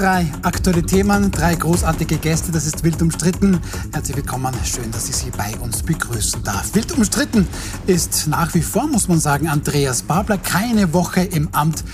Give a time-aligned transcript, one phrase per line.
[0.00, 3.60] Drei aktuelle Themen, drei großartige Gäste, das ist wild umstritten.
[3.92, 6.74] Herzlich willkommen, schön, dass ich Sie bei uns begrüßen darf.
[6.74, 7.46] Wild umstritten
[7.86, 10.38] ist nach wie vor, muss man sagen, Andreas Babler.
[10.38, 11.84] Keine Woche im Amt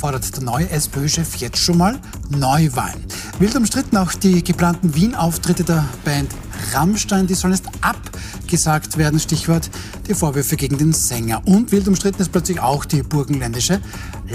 [0.00, 2.00] fordert der neue SPÖ-Chef jetzt schon mal
[2.30, 3.04] Neuwahlen.
[3.38, 6.30] Wild umstritten auch die geplanten Wien-Auftritte der Band
[6.72, 9.20] Rammstein, die sollen jetzt abgesagt werden.
[9.20, 9.68] Stichwort
[10.08, 11.42] die Vorwürfe gegen den Sänger.
[11.46, 13.80] Und wild umstritten ist plötzlich auch die burgenländische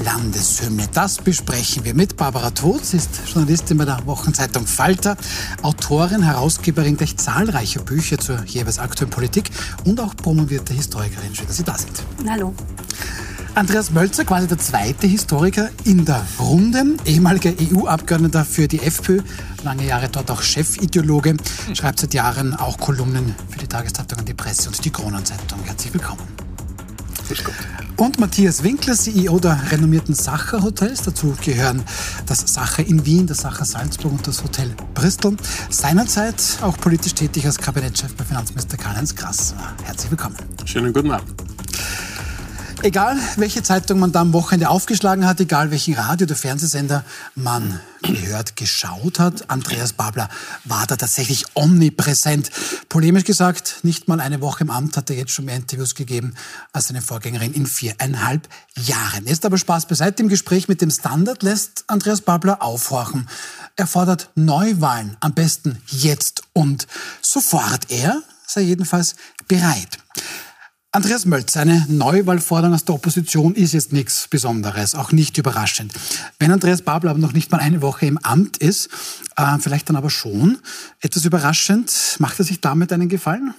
[0.03, 0.87] Landeshymne.
[0.93, 2.85] Das besprechen wir mit Barbara Todt.
[2.85, 5.17] Sie ist Journalistin bei der Wochenzeitung Falter,
[5.63, 9.49] Autorin, Herausgeberin gleich zahlreicher Bücher zur jeweils aktuellen Politik
[9.83, 11.33] und auch promovierte Historikerin.
[11.33, 12.03] Schön, dass Sie da sind.
[12.29, 12.53] Hallo.
[13.55, 19.21] Andreas Mölzer, quasi der zweite Historiker in der Runde, ehemaliger EU-Abgeordneter für die FPÖ,
[19.63, 21.37] lange Jahre dort auch Chefideologe,
[21.73, 25.63] schreibt seit Jahren auch Kolumnen für die Tageszeitung und die Presse und die Kronenzeitung.
[25.63, 26.19] Herzlich willkommen.
[27.95, 31.03] Und Matthias Winkler, CEO der renommierten Sacher Hotels.
[31.03, 31.81] Dazu gehören
[32.25, 35.37] das Sacher in Wien, das Sacher Salzburg und das Hotel Bristol.
[35.69, 39.55] Seinerzeit auch politisch tätig als Kabinettschef bei Finanzminister Karl-Heinz Krass.
[39.85, 40.35] Herzlich willkommen.
[40.65, 41.33] Schönen guten Abend.
[42.83, 47.79] Egal, welche Zeitung man da am Wochenende aufgeschlagen hat, egal welchen Radio- oder Fernsehsender man
[48.03, 50.29] gehört, geschaut hat, Andreas Babler
[50.65, 52.51] war da tatsächlich omnipräsent.
[52.87, 56.35] Polemisch gesagt, nicht mal eine Woche im Amt hat er jetzt schon mehr Interviews gegeben
[56.73, 59.25] als seine Vorgängerin in viereinhalb Jahren.
[59.25, 60.21] Jetzt aber Spaß beiseite.
[60.21, 63.27] Im Gespräch mit dem Standard lässt Andreas Babler aufhorchen.
[63.75, 66.87] Er fordert Neuwahlen, am besten jetzt und
[67.21, 67.89] sofort.
[67.89, 69.15] Er sei jedenfalls
[69.47, 69.97] bereit.
[70.95, 75.91] Andreas Mölz, eine Neuwahlforderung aus der Opposition ist jetzt nichts Besonderes, auch nicht überraschend.
[76.39, 78.89] Wenn Andreas Babler aber noch nicht mal eine Woche im Amt ist,
[79.37, 80.57] äh, vielleicht dann aber schon
[81.01, 83.53] etwas überraschend, macht er sich damit einen Gefallen?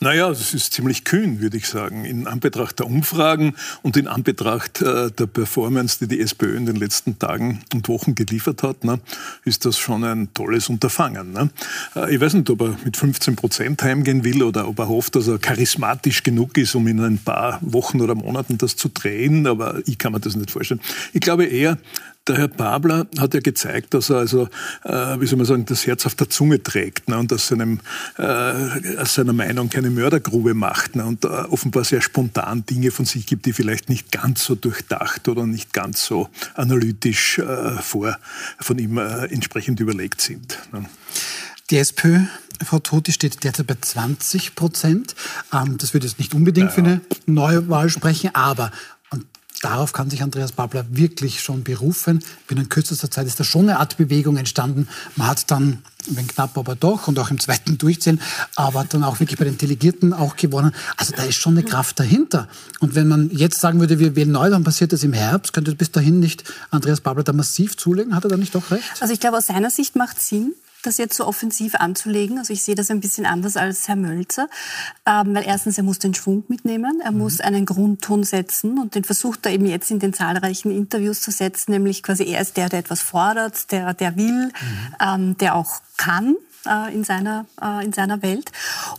[0.00, 2.04] Naja, es ist ziemlich kühn, würde ich sagen.
[2.04, 6.76] In Anbetracht der Umfragen und in Anbetracht äh, der Performance, die die SPÖ in den
[6.76, 9.00] letzten Tagen und Wochen geliefert hat, ne,
[9.44, 11.32] ist das schon ein tolles Unterfangen.
[11.32, 11.50] Ne?
[11.94, 15.16] Äh, ich weiß nicht, ob er mit 15 Prozent heimgehen will oder ob er hofft,
[15.16, 19.46] dass er charismatisch genug ist, um in ein paar Wochen oder Monaten das zu drehen,
[19.46, 20.80] aber ich kann mir das nicht vorstellen.
[21.12, 21.78] Ich glaube eher,
[22.26, 24.48] der Herr Babler hat ja gezeigt, dass er also,
[24.84, 27.80] äh, wie soll man sagen, das Herz auf der Zunge trägt ne, und aus, seinem,
[28.18, 33.04] äh, aus seiner Meinung keine Mördergrube macht ne, und äh, offenbar sehr spontan Dinge von
[33.04, 38.18] sich gibt, die vielleicht nicht ganz so durchdacht oder nicht ganz so analytisch äh, vor,
[38.58, 40.58] von ihm äh, entsprechend überlegt sind.
[40.72, 40.86] Ne.
[41.70, 42.20] Die SPÖ
[42.64, 45.14] Frau Todt, steht derzeit bei 20 Prozent.
[45.52, 48.70] Ähm, das würde jetzt nicht unbedingt ja, für eine Neuwahl sprechen, aber
[49.66, 52.22] darauf kann sich Andreas Babler wirklich schon berufen.
[52.46, 54.86] Binnen kürzester Zeit ist da schon eine Art Bewegung entstanden.
[55.16, 58.20] Man hat dann, wenn knapp, aber doch, und auch im zweiten Durchzählen,
[58.54, 60.72] aber dann auch wirklich bei den Delegierten auch gewonnen.
[60.96, 62.46] Also da ist schon eine Kraft dahinter.
[62.78, 65.74] Und wenn man jetzt sagen würde, wir wählen neu, dann passiert das im Herbst, könnte
[65.74, 68.14] bis dahin nicht Andreas Babler da massiv zulegen?
[68.14, 68.84] Hat er da nicht doch recht?
[69.00, 70.54] Also ich glaube, aus seiner Sicht macht es Sinn,
[70.86, 72.38] das jetzt so offensiv anzulegen.
[72.38, 74.48] Also ich sehe das ein bisschen anders als Herr Mölzer,
[75.06, 77.18] ähm, weil erstens, er muss den Schwung mitnehmen, er mhm.
[77.18, 81.30] muss einen Grundton setzen und den versucht er eben jetzt in den zahlreichen Interviews zu
[81.30, 84.52] setzen, nämlich quasi er ist der, der etwas fordert, der, der will, mhm.
[85.00, 86.36] ähm, der auch kann
[86.66, 88.50] äh, in, seiner, äh, in seiner Welt.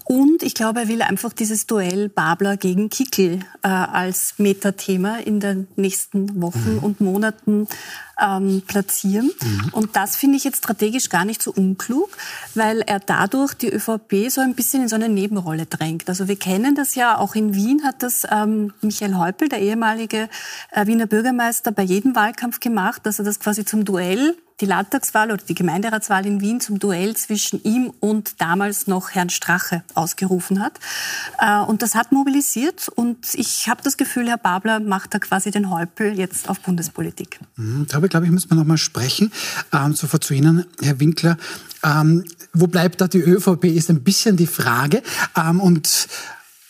[0.05, 5.39] Und ich glaube, er will einfach dieses Duell Babler gegen Kickel äh, als Metathema in
[5.39, 6.79] den nächsten Wochen mhm.
[6.79, 7.67] und Monaten
[8.19, 9.31] ähm, platzieren.
[9.41, 9.69] Mhm.
[9.71, 12.09] Und das finde ich jetzt strategisch gar nicht so unklug,
[12.55, 16.09] weil er dadurch die ÖVP so ein bisschen in so eine Nebenrolle drängt.
[16.09, 20.29] Also wir kennen das ja, auch in Wien hat das ähm, Michael Häupl, der ehemalige
[20.71, 25.31] äh, Wiener Bürgermeister, bei jedem Wahlkampf gemacht, dass er das quasi zum Duell die Landtagswahl
[25.31, 30.61] oder die Gemeinderatswahl in Wien zum Duell zwischen ihm und damals noch Herrn Strache ausgerufen
[30.61, 30.79] hat.
[31.39, 35.51] Äh, und das hat mobilisiert und ich habe das Gefühl, Herr Babler macht da quasi
[35.51, 37.39] den Häupl jetzt auf Bundespolitik.
[37.55, 39.31] Mhm, darüber, glaube ich, müssen wir noch mal sprechen.
[39.73, 41.37] Ähm, sofort zu Ihnen, Herr Winkler.
[41.83, 42.23] Ähm,
[42.53, 45.03] wo bleibt da die ÖVP, ist ein bisschen die Frage.
[45.35, 46.07] Ähm, und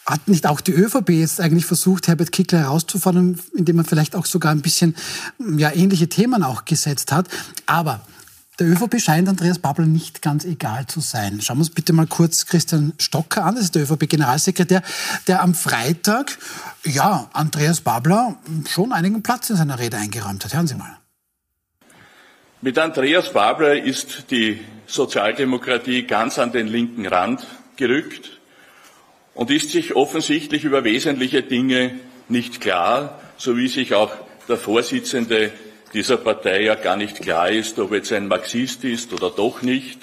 [0.06, 4.26] hat nicht auch die ÖVP jetzt eigentlich versucht, Herbert Kickler herauszufordern, indem man vielleicht auch
[4.26, 4.96] sogar ein bisschen
[5.58, 7.28] ja, ähnliche Themen auch gesetzt hat?
[7.66, 8.02] Aber
[8.60, 11.42] der ÖVP scheint Andreas Babler nicht ganz egal zu sein.
[11.42, 13.56] Schauen wir uns bitte mal kurz Christian Stocker an.
[13.56, 14.82] Das ist der ÖVP-Generalsekretär,
[15.28, 16.38] der am Freitag,
[16.84, 20.54] ja, Andreas Babler schon einigen Platz in seiner Rede eingeräumt hat.
[20.54, 20.98] Hören Sie mal.
[22.60, 27.46] Mit Andreas Babler ist die Sozialdemokratie ganz an den linken Rand
[27.76, 28.32] gerückt
[29.36, 32.00] und ist sich offensichtlich über wesentliche Dinge
[32.30, 34.12] nicht klar, so wie sich auch
[34.50, 35.52] der Vorsitzende
[35.94, 40.00] dieser Partei ja gar nicht klar ist, ob jetzt ein Marxist ist oder doch nicht,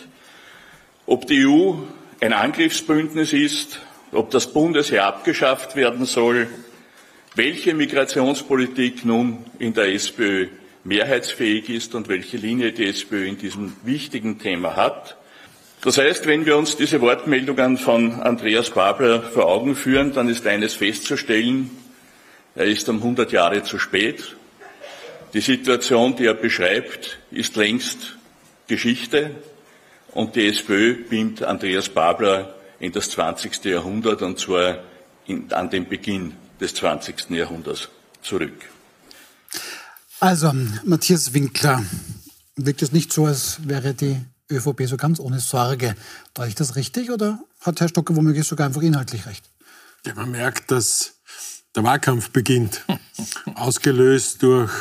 [1.07, 1.73] ob die EU
[2.21, 3.81] ein Angriffsbündnis ist,
[4.13, 6.47] ob das Bundesheer abgeschafft werden soll,
[7.35, 10.51] welche Migrationspolitik nun in der SPÖ
[10.85, 15.17] mehrheitsfähig ist und welche Linie die SPÖ in diesem wichtigen Thema hat.
[15.83, 20.47] Das heißt, wenn wir uns diese Wortmeldungen von Andreas Babler vor Augen führen, dann ist
[20.47, 21.71] eines festzustellen,
[22.55, 24.37] er ist um 100 Jahre zu spät.
[25.33, 28.17] Die Situation, die er beschreibt, ist längst
[28.69, 29.33] Geschichte
[30.13, 33.65] und die SPÖ beamt Andreas Babler in das 20.
[33.65, 34.79] Jahrhundert und zwar
[35.27, 37.31] in, an den Beginn des 20.
[37.31, 37.89] Jahrhunderts
[38.23, 38.74] zurück.
[40.25, 40.55] Also,
[40.87, 41.85] Matthias Winkler,
[42.57, 44.17] wirkt es nicht so, als wäre die
[44.51, 45.95] ÖVP so ganz ohne Sorge.
[46.35, 49.45] War ich das richtig oder hat Herr Stocker womöglich sogar einfach inhaltlich recht?
[50.07, 51.13] Ja, man merkt, dass
[51.77, 52.87] der Wahlkampf beginnt.
[53.55, 54.73] Ausgelöst durch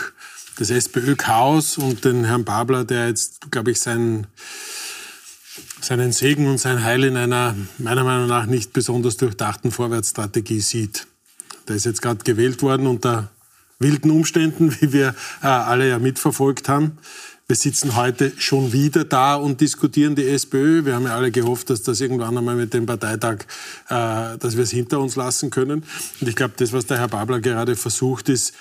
[0.59, 4.27] das SPÖ-Chaos und den Herrn Babler, der jetzt, glaube ich, sein,
[5.81, 11.05] seinen Segen und sein Heil in einer meiner Meinung nach nicht besonders durchdachten Vorwärtsstrategie sieht.
[11.67, 13.29] Der ist jetzt gerade gewählt worden unter
[13.79, 16.97] wilden Umständen, wie wir äh, alle ja mitverfolgt haben.
[17.45, 20.85] Wir sitzen heute schon wieder da und diskutieren die SPÖ.
[20.85, 23.39] Wir haben ja alle gehofft, dass das irgendwann einmal mit dem Parteitag,
[23.89, 25.83] äh, dass wir es hinter uns lassen können.
[26.21, 28.53] Und ich glaube, das, was der Herr Babler gerade versucht, ist,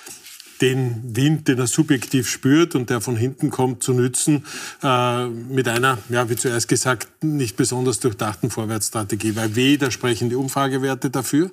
[0.61, 4.45] den Wind, den er subjektiv spürt und der von hinten kommt, zu nützen,
[4.81, 9.35] äh, mit einer, ja, wie zuerst gesagt, nicht besonders durchdachten Vorwärtsstrategie.
[9.35, 11.49] Weil weder sprechen die Umfragewerte dafür,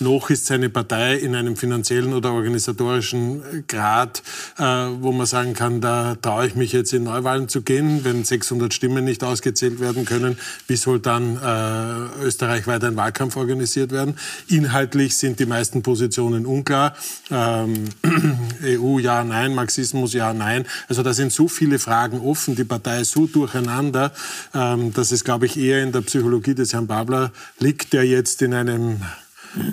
[0.00, 4.22] noch ist seine Partei in einem finanziellen oder organisatorischen Grad,
[4.58, 8.04] äh, wo man sagen kann, da traue ich mich jetzt in Neuwahlen zu gehen.
[8.04, 13.92] Wenn 600 Stimmen nicht ausgezählt werden können, wie soll dann äh, österreichweit ein Wahlkampf organisiert
[13.92, 14.16] werden?
[14.48, 16.94] Inhaltlich sind die meisten Positionen unklar.
[17.30, 17.84] Ähm,
[18.64, 20.64] EU ja, nein, Marxismus ja, nein.
[20.88, 24.12] Also da sind so viele Fragen offen, die Partei ist so durcheinander,
[24.54, 28.42] ähm, dass es, glaube ich, eher in der Psychologie des Herrn Babler liegt, der jetzt
[28.42, 29.00] in einem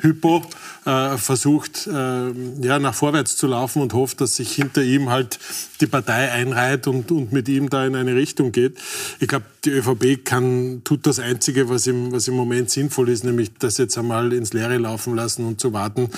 [0.01, 0.43] Hypo
[0.85, 2.31] äh, versucht, äh,
[2.61, 5.39] ja, nach vorwärts zu laufen und hofft, dass sich hinter ihm halt
[5.79, 8.77] die Partei einreiht und, und mit ihm da in eine Richtung geht.
[9.19, 13.23] Ich glaube, die ÖVP kann, tut das Einzige, was im, was im Moment sinnvoll ist,
[13.23, 16.09] nämlich das jetzt einmal ins Leere laufen lassen und zu warten,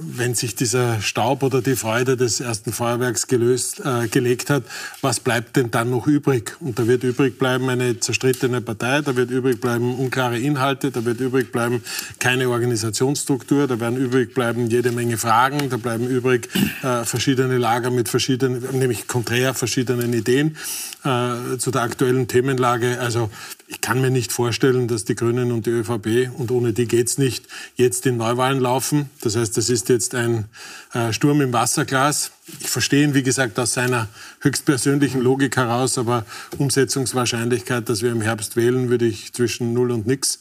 [0.00, 4.62] wenn sich dieser Staub oder die Freude des ersten Feuerwerks gelöst, äh, gelegt hat,
[5.00, 6.56] was bleibt denn dann noch übrig?
[6.60, 11.04] Und da wird übrig bleiben eine zerstrittene Partei, da wird übrig bleiben unklare Inhalte, da
[11.04, 11.82] wird übrig bleiben
[12.20, 16.48] keine Organisationsstruktur, da werden übrig bleiben jede Menge Fragen, da bleiben übrig
[16.82, 20.56] äh, verschiedene Lager mit verschiedenen, nämlich konträr verschiedenen Ideen
[21.02, 23.00] äh, zu der aktuellen Themenlage.
[23.00, 23.30] Also
[23.70, 27.18] ich kann mir nicht vorstellen, dass die Grünen und die ÖVP, und ohne die geht's
[27.18, 29.10] nicht, jetzt in Neuwahlen laufen.
[29.20, 30.46] Das heißt, das ist jetzt ein
[30.94, 32.32] äh, Sturm im Wasserglas.
[32.60, 34.08] Ich verstehe ihn, wie gesagt, aus seiner
[34.40, 36.24] höchstpersönlichen Logik heraus, aber
[36.56, 40.40] Umsetzungswahrscheinlichkeit, dass wir im Herbst wählen, würde ich zwischen null und nix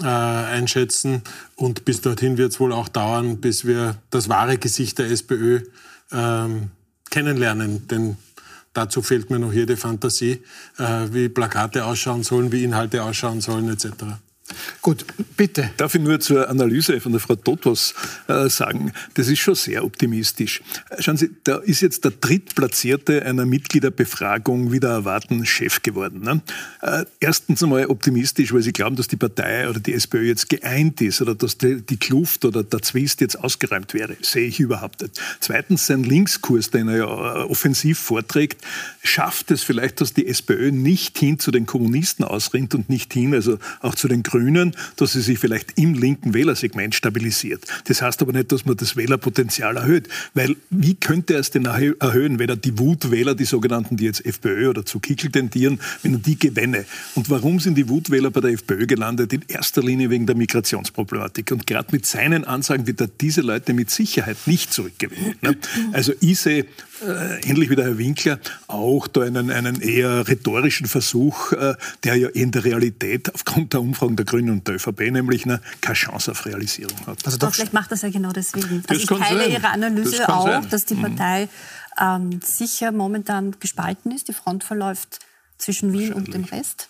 [0.00, 1.22] äh, einschätzen.
[1.56, 5.62] Und bis dorthin wird es wohl auch dauern, bis wir das wahre Gesicht der SPÖ
[6.12, 6.70] ähm,
[7.10, 7.88] kennenlernen.
[7.88, 8.16] Denn
[8.72, 10.42] Dazu fehlt mir noch jede Fantasie,
[10.78, 13.88] äh, wie Plakate ausschauen sollen, wie Inhalte ausschauen sollen etc.
[14.80, 15.04] Gut,
[15.36, 15.70] bitte.
[15.76, 17.94] Darf ich nur zur Analyse von der Frau Totos
[18.28, 20.62] äh, sagen, das ist schon sehr optimistisch.
[20.98, 26.20] Schauen Sie, da ist jetzt der Drittplatzierte einer Mitgliederbefragung wieder erwarten Chef geworden.
[26.22, 26.40] Ne?
[26.80, 31.00] Äh, erstens einmal optimistisch, weil Sie glauben, dass die Partei oder die SPÖ jetzt geeint
[31.00, 34.16] ist oder dass die, die Kluft oder der Zwist jetzt ausgeräumt wäre.
[34.20, 35.20] Sehe ich überhaupt nicht.
[35.40, 38.62] Zweitens, sein Linkskurs, den er ja äh, offensiv vorträgt,
[39.02, 43.34] schafft es vielleicht, dass die SPÖ nicht hin zu den Kommunisten ausrinnt und nicht hin,
[43.34, 44.41] also auch zu den Grünen,
[44.96, 47.64] dass sie sich vielleicht im linken Wählersegment stabilisiert.
[47.84, 51.64] Das heißt aber nicht, dass man das Wählerpotenzial erhöht, weil wie könnte er es denn
[51.64, 56.14] erhöhen, wenn er die Wutwähler, die sogenannten, die jetzt FPÖ oder zu Kickel tendieren, wenn
[56.14, 56.84] er die gewinne?
[57.14, 59.32] Und warum sind die Wutwähler bei der FPÖ gelandet?
[59.32, 61.50] In erster Linie wegen der Migrationsproblematik.
[61.52, 65.34] Und gerade mit seinen Ansagen wird er diese Leute mit Sicherheit nicht zurückgewinnen.
[65.40, 65.56] Ne?
[65.92, 66.66] Also ich sehe
[67.02, 72.16] äh, ähnlich wie der Herr Winkler, auch da einen, einen eher rhetorischen Versuch, äh, der
[72.16, 75.94] ja in der Realität aufgrund der Umfragen der Grünen und der ÖVP nämlich eine, keine
[75.94, 77.24] Chance auf Realisierung hat.
[77.24, 78.82] Also doch vielleicht macht das ja genau deswegen.
[78.88, 80.68] Also ich teile Ihre Analyse das auch, sein.
[80.70, 81.16] dass die mhm.
[81.16, 81.48] Partei
[82.00, 84.28] ähm, sicher momentan gespalten ist.
[84.28, 85.18] Die Front verläuft
[85.62, 86.88] zwischen Wien und dem Rest.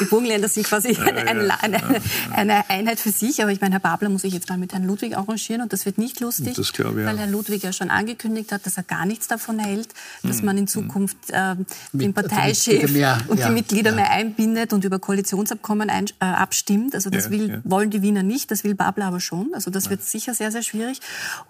[0.00, 1.58] Die Burgenländer sind quasi ja, eine, ja.
[1.60, 3.42] Eine, eine, Einheit für sich.
[3.42, 5.86] Aber ich meine, Herr Babler muss sich jetzt mal mit Herrn Ludwig arrangieren und das
[5.86, 9.06] wird nicht lustig, das ich, weil Herr Ludwig ja schon angekündigt hat, dass er gar
[9.06, 9.88] nichts davon hält,
[10.22, 10.68] dass hm, man in hm.
[10.68, 11.56] Zukunft äh,
[11.92, 16.94] den Parteichef mehr, und die Mitglieder mehr einbindet und über Koalitionsabkommen ein, äh, abstimmt.
[16.94, 19.52] Also das will, wollen die Wiener nicht, das will Babler aber schon.
[19.52, 21.00] Also das wird sicher sehr, sehr schwierig.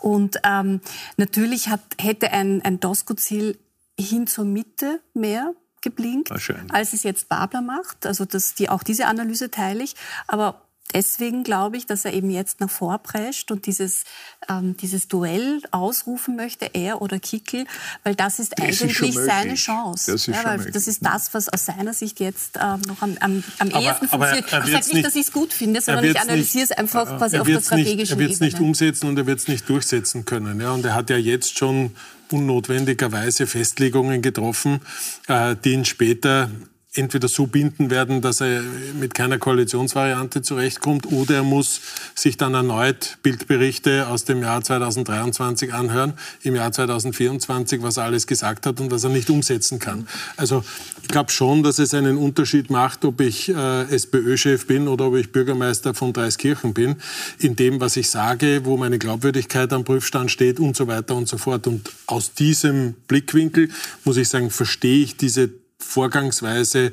[0.01, 0.81] Und ähm,
[1.19, 3.59] natürlich hat, hätte ein, ein Doskozil
[3.99, 5.53] hin zur Mitte mehr
[5.90, 6.31] geblinkt,
[6.73, 8.07] als es jetzt Babler macht.
[8.07, 9.95] Also das, die, auch diese Analyse teile ich.
[10.26, 10.61] Aber
[10.95, 14.05] deswegen glaube ich, dass er eben jetzt nach vorprescht und dieses,
[14.49, 17.66] ähm, dieses Duell ausrufen möchte, er oder Kickel,
[18.05, 19.55] weil das ist Das ist eigentlich schon seine.
[19.55, 20.12] Chance.
[20.12, 23.45] Das ist ja, das ist das, was aus seiner Sicht jetzt ähm, noch am, am,
[23.59, 24.52] am Aber- ehesten aber er- funktioniert.
[24.52, 26.73] er ich wird's sage nicht, dass ich es gut finde, Er sondern ich analysiere es
[26.73, 29.26] einfach quasi er auf der wird's nicht, strategischen Er wird es nicht umsetzen und er
[29.26, 30.61] wird es nicht durchsetzen können.
[30.61, 31.95] Ja, und er hat ja jetzt schon
[32.33, 34.80] unnotwendigerweise Festlegungen getroffen,
[35.28, 36.50] äh, die ihn später
[36.97, 38.62] entweder so binden werden, dass er
[38.99, 41.81] mit keiner Koalitionsvariante zurechtkommt, oder er muss
[42.15, 48.26] sich dann erneut Bildberichte aus dem Jahr 2023 anhören, im Jahr 2024, was er alles
[48.26, 50.09] gesagt hat und was er nicht umsetzen kann.
[50.37, 50.65] Also
[51.03, 55.17] ich glaube schon, dass es einen Unterschied macht, ob ich äh, SPÖ-Chef bin oder ob
[55.17, 56.97] ich Bürgermeister von Dreiskirchen bin,
[57.38, 61.29] in dem, was ich sage, wo meine Glaubwürdigkeit am Prüfstand steht und so weiter und
[61.29, 61.67] so fort.
[61.67, 63.69] Und aus diesem Blickwinkel,
[64.05, 66.92] muss ich sagen, verstehe ich diese Vorgangsweise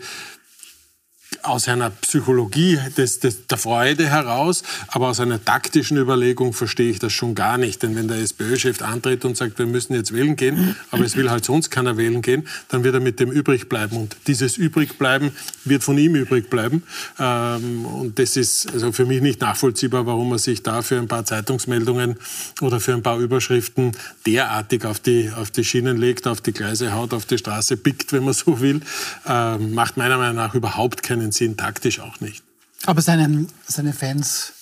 [1.43, 6.99] aus einer Psychologie des, des, der Freude heraus, aber aus einer taktischen Überlegung verstehe ich
[6.99, 7.83] das schon gar nicht.
[7.83, 11.29] Denn wenn der SPÖ-Chef antritt und sagt, wir müssen jetzt wählen gehen, aber es will
[11.29, 13.97] halt sonst keiner wählen gehen, dann wird er mit dem übrig bleiben.
[13.97, 15.31] Und dieses Übrigbleiben
[15.65, 16.83] wird von ihm übrig bleiben.
[17.19, 21.07] Ähm, und das ist also für mich nicht nachvollziehbar, warum er sich da für ein
[21.07, 22.15] paar Zeitungsmeldungen
[22.61, 23.91] oder für ein paar Überschriften
[24.25, 28.13] derartig auf die, auf die Schienen legt, auf die Gleise haut, auf die Straße pickt,
[28.13, 28.79] wenn man so will.
[29.27, 32.43] Ähm, macht meiner Meinung nach überhaupt keinen Sinn, taktisch auch nicht.
[32.85, 34.53] Aber seine, seine Fans,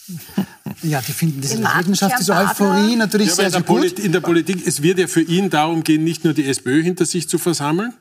[0.83, 2.35] ja, die finden diese Leidenschaft, diese.
[2.35, 3.99] Euphorie natürlich Ja, sehr, in, sehr der gut.
[3.99, 7.05] In der Politik, es wird ja für ihn darum gehen, nicht nur die SPÖ hinter
[7.05, 7.93] sich zu versammeln,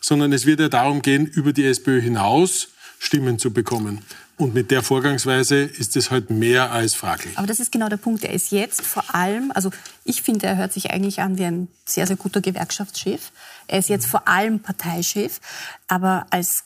[0.00, 4.00] sondern es wird ja darum gehen, über die SPÖ hinaus Stimmen zu bekommen.
[4.38, 7.36] Und mit der Vorgangsweise ist es halt mehr als fraglich.
[7.36, 8.22] Aber das ist genau der Punkt.
[8.22, 9.70] Er ist jetzt vor allem, also
[10.04, 13.32] ich finde, er hört sich eigentlich an wie ein sehr, sehr guter Gewerkschaftschef.
[13.66, 15.40] Er ist jetzt vor allem Parteichef,
[15.88, 16.64] aber als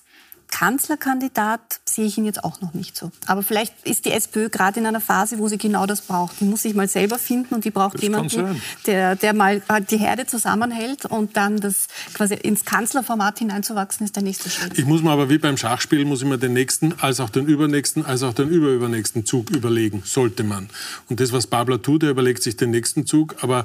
[0.52, 3.10] Kanzlerkandidat sehe ich ihn jetzt auch noch nicht so.
[3.26, 6.40] Aber vielleicht ist die SPÖ gerade in einer Phase, wo sie genau das braucht.
[6.40, 9.90] Die muss sich mal selber finden und die braucht Das jemanden, der, der mal halt
[9.90, 14.78] die Herde zusammenhält und dann das quasi ins Kanzlerformat hineinzuwachsen, ist der nächste Schritt.
[14.78, 17.46] Ich muss mir aber wie beim Schachspiel, muss ich mir den nächsten, als auch den
[17.46, 20.68] übernächsten, als auch den überübernächsten Zug überlegen, sollte man.
[21.08, 23.64] Und das, was Babler tut, er überlegt sich den nächsten Zug, aber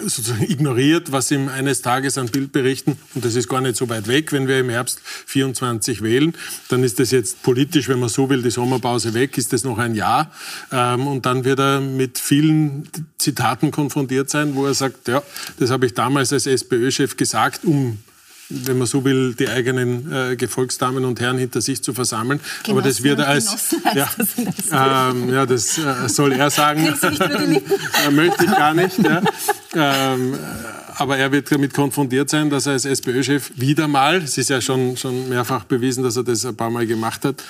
[0.00, 4.08] sozusagen ignoriert, was ihm eines Tages an Bildberichten, und das ist gar nicht so weit
[4.08, 6.34] weg, wenn wir im Herbst 24 wählen,
[6.68, 9.78] dann ist das jetzt politisch, wenn man so will, die Sommerpause weg, ist das noch
[9.78, 10.30] ein Jahr.
[10.72, 15.22] Ähm, und dann wird er mit vielen Zitaten konfrontiert sein, wo er sagt, ja,
[15.58, 17.98] das habe ich damals als SPÖ-Chef gesagt, um
[18.48, 22.40] wenn man so will, die eigenen äh, Gefolgsdamen und Herren hinter sich zu versammeln.
[22.68, 26.50] Aber das Genossen wird er als Genossen ja, das ähm, ja, das äh, soll er
[26.50, 26.94] sagen.
[28.06, 28.98] Äh, möchte ich gar nicht.
[28.98, 29.22] Ja.
[29.74, 30.36] Ähm, äh,
[30.96, 34.60] aber er wird damit konfrontiert sein, dass er als SPÖ-Chef wieder mal, es ist ja
[34.60, 37.42] schon, schon mehrfach bewiesen, dass er das ein paar Mal gemacht hat,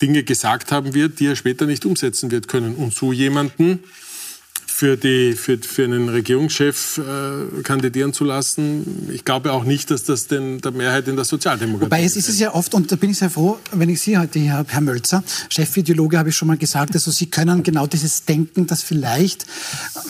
[0.00, 2.76] Dinge gesagt haben wird, die er später nicht umsetzen wird können.
[2.76, 3.82] Und so jemanden
[4.78, 10.04] für, die, für, für einen Regierungschef äh, kandidieren zu lassen, ich glaube auch nicht, dass
[10.04, 12.94] das den, der Mehrheit in der Sozialdemokratie Wobei es ist es ja oft, und da
[12.94, 16.36] bin ich sehr froh, wenn ich Sie heute hier habe, Herr Mölzer, Chefideologe, habe ich
[16.36, 19.46] schon mal gesagt, also Sie können genau dieses Denken, das vielleicht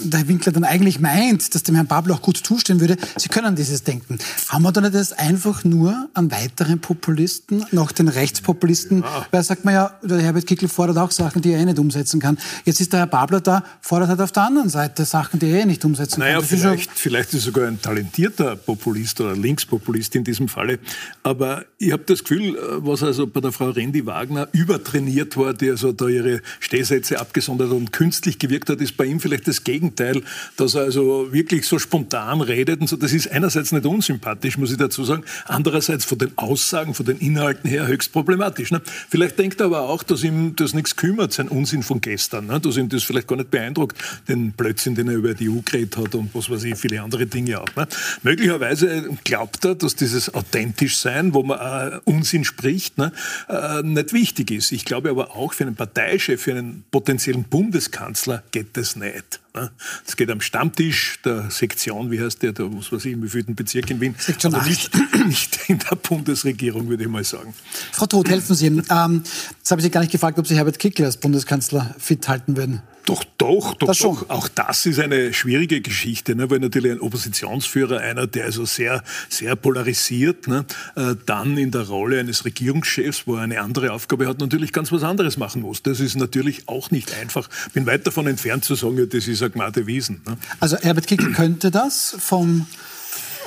[0.03, 3.31] der Herr Winkler dann eigentlich meint, dass dem Herrn Babel auch gut zustehen würde, Sie
[3.31, 4.19] können dieses Denken.
[4.51, 9.65] Haben wir dann nicht das einfach nur an weiteren Populisten, noch den Rechtspopulisten, weil sagt
[9.65, 12.37] man ja, der Herbert Kickl fordert auch Sachen, die er eh nicht umsetzen kann.
[12.67, 15.61] Jetzt ist der Herr Babler da, fordert halt auf der anderen Seite Sachen, die er
[15.61, 16.43] eh nicht umsetzen Naja, kann.
[16.43, 20.49] Das ist schon- vielleicht, vielleicht ist er sogar ein talentierter Populist oder Linkspopulist in diesem
[20.49, 20.79] Falle.
[21.23, 25.55] Aber ich habe das Gefühl, äh, was also bei der Frau Rendi Wagner übertrainiert war,
[25.55, 29.63] die also da ihre Stehsätze abgesondert und künstlich gewirkt hat, ist bei ihm vielleicht das
[29.65, 30.23] Gegenteil,
[30.57, 32.97] dass er also wirklich so spontan redet und so.
[32.97, 35.23] Das ist einerseits nicht unsympathisch, muss ich dazu sagen.
[35.47, 38.71] Andererseits von den Aussagen, von den Inhalten her höchst problematisch.
[38.71, 38.81] Ne?
[39.09, 42.61] Vielleicht denkt er aber auch, dass ihm das nichts kümmert, sein Unsinn von gestern, ne?
[42.61, 43.97] dass ihm das vielleicht gar nicht beeindruckt,
[44.29, 47.27] den Blödsinn, den er über die EU geredet hat und was weiß ich, viele andere
[47.27, 47.77] Dinge auch.
[47.77, 47.87] Ne?
[48.23, 53.13] Möglicherweise glaubt er, dass dieses authentisch sein, wo man äh, Unsinn spricht, ne,
[53.49, 54.73] äh, nicht wichtig ist.
[54.73, 59.41] Ich glaube aber auch für einen Parteichef, für einen potenziellen Bundeskanzler geht das nicht.
[59.55, 59.71] Ne?
[60.05, 63.55] Das geht am Stammtisch der Sektion, wie heißt der, der was weiß ich, im wievielten
[63.55, 64.15] Bezirk in Wien.
[64.19, 64.71] Sektion aber acht.
[64.71, 64.91] nicht,
[65.27, 67.55] nicht in der Bundesregierung, würde ich mal sagen.
[67.93, 68.67] Frau Todt, helfen Sie.
[68.67, 69.23] Ähm,
[69.59, 72.57] jetzt habe ich Sie gar nicht gefragt, ob Sie Herbert Kickl als Bundeskanzler fit halten
[72.57, 72.83] würden.
[73.09, 74.29] Doch, doch, doch, Das doch.
[74.29, 76.51] Auch das ist eine schwierige Geschichte, ne?
[76.51, 80.67] weil natürlich ein Oppositionsführer, einer, der also sehr, sehr polarisiert, ne?
[80.95, 84.93] äh, dann in der Rolle eines Regierungschefs, wo er eine andere Aufgabe hat, natürlich ganz
[84.93, 85.83] was anderes machen muss.
[85.83, 87.49] Das ist natürlich auch nicht einfach.
[87.73, 90.21] Bin weit davon entfernt zu sagen, ja, das ist eine Gmade Wiesen.
[90.27, 90.37] Ne?
[90.61, 92.67] Also Herbert Kickl könnte das vom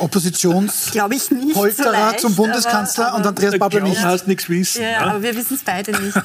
[0.01, 4.03] Oppositionspolterer so zum Bundeskanzler aber, und Andreas Babler nicht.
[4.03, 4.81] Hast nichts wissen.
[4.81, 6.17] Ja, Ja, aber wir wissen es beide nicht.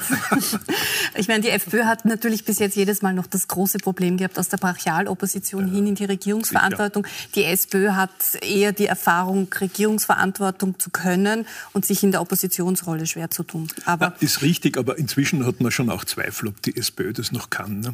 [1.15, 4.39] ich meine, die FPÖ hat natürlich bis jetzt jedes Mal noch das große Problem gehabt,
[4.39, 7.05] aus der Brachialopposition hin in die Regierungsverantwortung.
[7.35, 13.29] Die SPÖ hat eher die Erfahrung, Regierungsverantwortung zu können und sich in der Oppositionsrolle schwer
[13.29, 13.67] zu tun.
[13.85, 17.31] Aber Ja, ist richtig, aber inzwischen hat man schon auch Zweifel, ob die SPÖ das
[17.31, 17.81] noch kann.
[17.81, 17.91] Ne?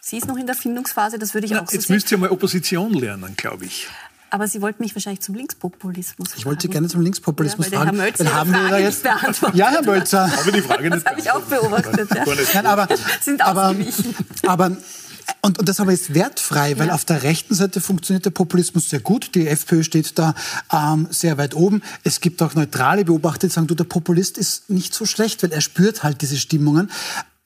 [0.00, 1.94] Sie ist noch in der Findungsphase, das würde ich Na, auch so jetzt sehen.
[1.94, 3.88] müsst ihr mal Opposition lernen, glaube ich.
[4.30, 6.72] Aber Sie wollten mich wahrscheinlich zum Linkspopulismus Ich wollte Sie fragen.
[6.72, 7.96] gerne zum Linkspopulismus Ja, fragen.
[7.96, 9.02] Herr Mölzer Dann haben wir da jetzt.
[9.54, 10.30] Ja, Herr Mölzer.
[10.38, 12.10] Aber die Frage nicht Das habe ich auch beobachtet.
[12.14, 12.24] Ja.
[12.54, 12.88] Nein, aber,
[13.22, 13.74] Sind aber,
[14.46, 14.76] aber
[15.40, 16.94] und, und das aber ist wertfrei, weil Ja.
[16.94, 19.34] auf der rechten Seite funktioniert der Populismus sehr gut.
[19.34, 20.34] Die FPÖ steht da
[20.70, 21.82] ähm, sehr weit oben.
[22.04, 25.52] Es gibt auch neutrale Beobachter, die sagen, du, der Populist ist nicht so schlecht, weil
[25.52, 26.90] er spürt halt diese Stimmungen.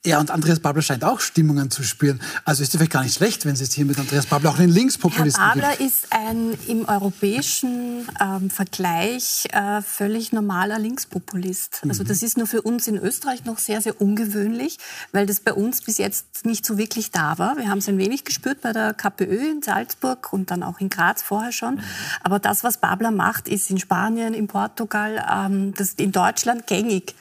[0.05, 2.21] Ja, und Andreas Babler scheint auch Stimmungen zu spüren.
[2.43, 4.59] Also ist es vielleicht gar nicht schlecht, wenn es jetzt hier mit Andreas Babler auch
[4.59, 5.81] einen Herr Linkspopulisten Babler gibt.
[5.81, 11.85] ist ein im europäischen ähm, Vergleich äh, völlig normaler Linkspopulist.
[11.85, 11.91] Mhm.
[11.91, 14.77] Also das ist nur für uns in Österreich noch sehr, sehr ungewöhnlich,
[15.13, 17.55] weil das bei uns bis jetzt nicht so wirklich da war.
[17.55, 20.89] Wir haben es ein wenig gespürt bei der KPÖ in Salzburg und dann auch in
[20.89, 21.79] Graz vorher schon.
[22.21, 27.15] Aber das, was Babler macht, ist in Spanien, in Portugal, ähm, das in Deutschland gängig.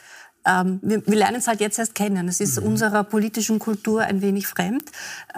[0.44, 2.26] Ähm, wir, wir lernen es halt jetzt erst kennen.
[2.28, 4.82] Es ist unserer politischen Kultur ein wenig fremd.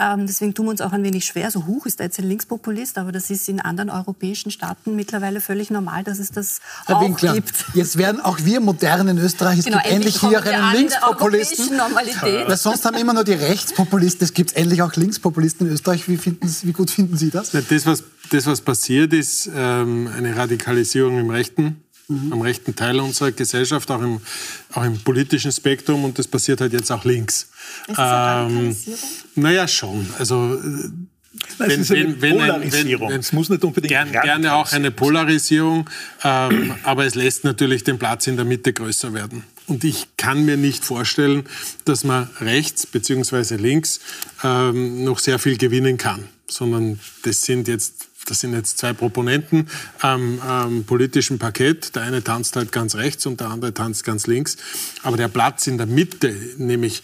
[0.00, 1.50] Ähm, deswegen tun wir uns auch ein wenig schwer.
[1.50, 5.40] So, huch, ist da jetzt ein Linkspopulist, aber das ist in anderen europäischen Staaten mittlerweile
[5.40, 7.64] völlig normal, dass es das Herr auch Winkler, gibt.
[7.74, 9.58] jetzt werden auch wir modern in Österreich.
[9.58, 11.78] Es Genau, gibt endlich hier auch einen Linkspopulisten.
[11.78, 14.24] Weil sonst haben immer nur die Rechtspopulisten.
[14.24, 16.08] Es gibt endlich auch Linkspopulisten in Österreich.
[16.08, 17.52] Wie, finden Sie, wie gut finden Sie das?
[17.52, 23.00] Ja, Das, was, das, was passiert, ist ähm, eine Radikalisierung im rechten, am rechten Teil
[23.00, 24.20] unserer Gesellschaft, auch im,
[24.72, 27.48] auch im politischen Spektrum und das passiert halt jetzt auch links.
[27.88, 28.98] Ist das eine Radikalisierung?
[29.36, 30.06] naja, schon.
[30.18, 30.58] Also
[31.58, 33.10] Nein, es ist eine Polarisierung.
[33.10, 35.88] wenn- es muss nicht unbedingt gern, gerne auch eine Polarisierung,
[36.22, 39.42] ähm, aber es lässt natürlich den Platz in der Mitte größer werden.
[39.66, 41.44] Und ich kann mir nicht vorstellen,
[41.86, 43.56] dass man rechts bzw.
[43.56, 43.98] links
[44.44, 49.68] ähm, noch sehr viel gewinnen kann, sondern das sind jetzt das sind jetzt zwei Proponenten
[50.00, 51.94] am, am politischen Parkett.
[51.94, 54.56] Der eine tanzt halt ganz rechts und der andere tanzt ganz links.
[55.02, 57.02] Aber der Platz in der Mitte, nämlich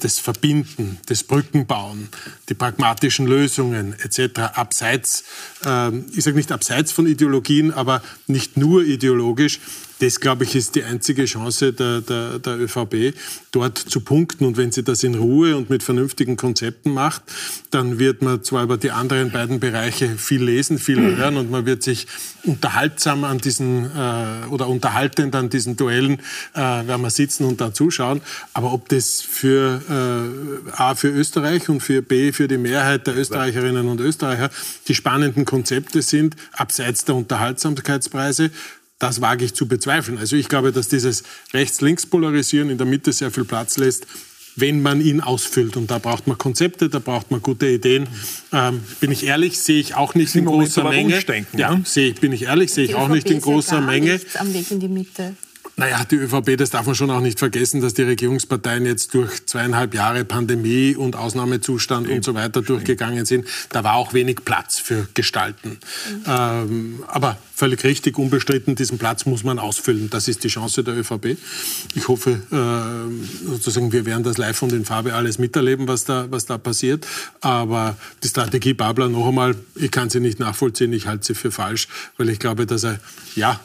[0.00, 2.08] das Verbinden, das Brückenbauen,
[2.48, 4.40] die pragmatischen Lösungen etc.
[4.54, 5.24] abseits,
[5.64, 9.60] ähm, ich sage nicht abseits von Ideologien, aber nicht nur ideologisch,
[10.00, 13.14] das, glaube ich, ist die einzige Chance der, der, der ÖVP,
[13.50, 14.44] dort zu punkten.
[14.44, 17.22] Und wenn sie das in Ruhe und mit vernünftigen Konzepten macht,
[17.70, 21.66] dann wird man zwar über die anderen beiden Bereiche viel lesen, viel hören und man
[21.66, 22.06] wird sich
[22.44, 26.20] unterhaltsam an diesen äh, oder unterhaltend an diesen Duellen
[26.54, 28.20] äh, werden wir sitzen und da zuschauen.
[28.54, 33.16] Aber ob das für äh, A für Österreich und für B für die Mehrheit der
[33.16, 34.50] Österreicherinnen und Österreicher
[34.86, 38.50] die spannenden Konzepte sind, abseits der Unterhaltsamkeitspreise,
[38.98, 40.18] das wage ich zu bezweifeln.
[40.18, 41.22] Also ich glaube, dass dieses
[41.54, 44.06] Rechts-Links-Polarisieren in der Mitte sehr viel Platz lässt,
[44.56, 45.76] wenn man ihn ausfüllt.
[45.76, 48.08] Und da braucht man Konzepte, da braucht man gute Ideen.
[48.52, 51.22] Ähm, bin ich ehrlich, sehe ich auch nicht in großer Menge.
[51.52, 51.82] Ja, ne?
[51.84, 54.20] sehe ich, bin ich ehrlich, sehe ich auch nicht in großer Menge.
[54.34, 55.36] am Weg in die Mitte.
[55.78, 59.46] Naja, die ÖVP, das darf man schon auch nicht vergessen, dass die Regierungsparteien jetzt durch
[59.46, 63.46] zweieinhalb Jahre Pandemie und Ausnahmezustand und so weiter durchgegangen sind.
[63.68, 65.78] Da war auch wenig Platz für Gestalten.
[66.26, 70.10] Ähm, aber völlig richtig, unbestritten, diesen Platz muss man ausfüllen.
[70.10, 71.36] Das ist die Chance der ÖVP.
[71.94, 76.26] Ich hoffe, äh, sozusagen, wir werden das live und in Farbe alles miterleben, was da,
[76.28, 77.06] was da passiert.
[77.40, 81.52] Aber die Strategie Babler, noch einmal, ich kann sie nicht nachvollziehen, ich halte sie für
[81.52, 81.86] falsch,
[82.16, 82.98] weil ich glaube, dass er,
[83.36, 83.60] ja,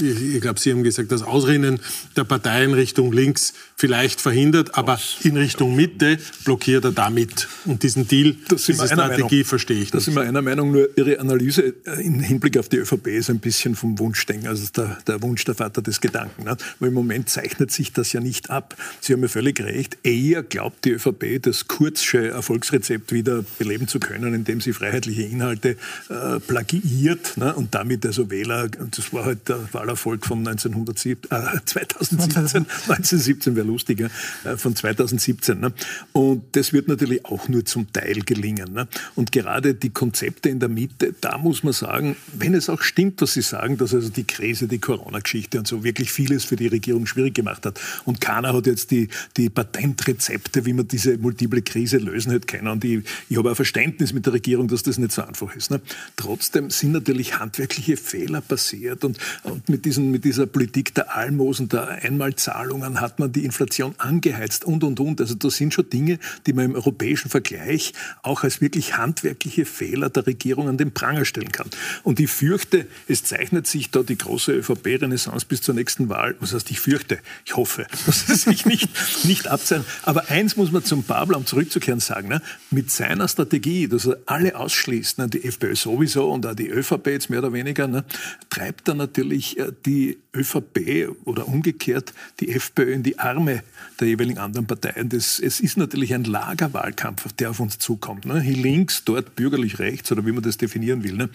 [0.00, 1.80] ich, glaube, Sie haben gesagt, das Ausrinnen
[2.16, 7.46] der Parteien Richtung links vielleicht verhindert, aber in Richtung Mitte blockiert er damit.
[7.64, 9.44] Und diesen Deal, Das diese Strategie Meinung.
[9.44, 10.04] verstehe ich Da nicht.
[10.06, 13.38] sind wir einer Meinung, nur Ihre Analyse äh, im Hinblick auf die ÖVP ist ein
[13.38, 16.42] bisschen vom Wunschdenken, also der, der Wunsch der Vater des Gedanken.
[16.42, 16.56] Ne?
[16.80, 18.74] Weil im Moment zeichnet sich das ja nicht ab.
[19.00, 19.96] Sie haben ja völlig recht.
[20.02, 25.76] Eher glaubt die ÖVP, das Kurzsche Erfolgsrezept wieder beleben zu können, indem sie freiheitliche Inhalte
[26.08, 27.54] äh, plagiiert ne?
[27.54, 33.67] und damit also Wähler, das war halt der Wahlerfolg von 1907, äh, 2017, 1917 wäre
[33.68, 34.10] lustiger,
[34.44, 35.60] äh, von 2017.
[35.60, 35.72] Ne?
[36.12, 38.72] Und das wird natürlich auch nur zum Teil gelingen.
[38.72, 38.88] Ne?
[39.14, 43.20] Und gerade die Konzepte in der Mitte, da muss man sagen, wenn es auch stimmt,
[43.20, 46.66] was Sie sagen, dass also die Krise, die Corona-Geschichte und so wirklich vieles für die
[46.66, 47.80] Regierung schwierig gemacht hat.
[48.04, 52.68] Und keiner hat jetzt die, die Patentrezepte, wie man diese multiple Krise lösen hätte können.
[52.68, 55.70] Und ich, ich habe auch Verständnis mit der Regierung, dass das nicht so einfach ist.
[55.70, 55.80] Ne?
[56.16, 59.04] Trotzdem sind natürlich handwerkliche Fehler passiert.
[59.04, 63.57] Und, und mit, diesen, mit dieser Politik der Almosen, der Einmalzahlungen hat man die Inflation
[63.98, 65.20] angeheizt und, und, und.
[65.20, 67.92] Also das sind schon Dinge, die man im europäischen Vergleich
[68.22, 71.68] auch als wirklich handwerkliche Fehler der Regierung an den Pranger stellen kann.
[72.02, 76.36] Und ich fürchte, es zeichnet sich da die große ÖVP-Renaissance bis zur nächsten Wahl.
[76.40, 78.88] Was heißt, ich fürchte, ich hoffe, dass es sich nicht,
[79.24, 79.86] nicht abzeichnet.
[80.02, 82.28] Aber eins muss man zum Babler, um zurückzukehren, sagen.
[82.28, 82.42] Ne?
[82.70, 85.28] Mit seiner Strategie, dass er alle ausschließt, ne?
[85.28, 88.04] die FPÖ sowieso und auch die ÖVP jetzt mehr oder weniger, ne?
[88.50, 93.62] treibt er natürlich äh, die ÖVP oder umgekehrt die FPÖ in die Arme
[94.00, 95.08] der jeweiligen anderen Parteien.
[95.08, 98.24] Das, es ist natürlich ein Lagerwahlkampf, der auf uns zukommt.
[98.24, 98.40] Ne?
[98.40, 101.14] Hier links, dort bürgerlich rechts oder wie man das definieren will.
[101.14, 101.28] Ne?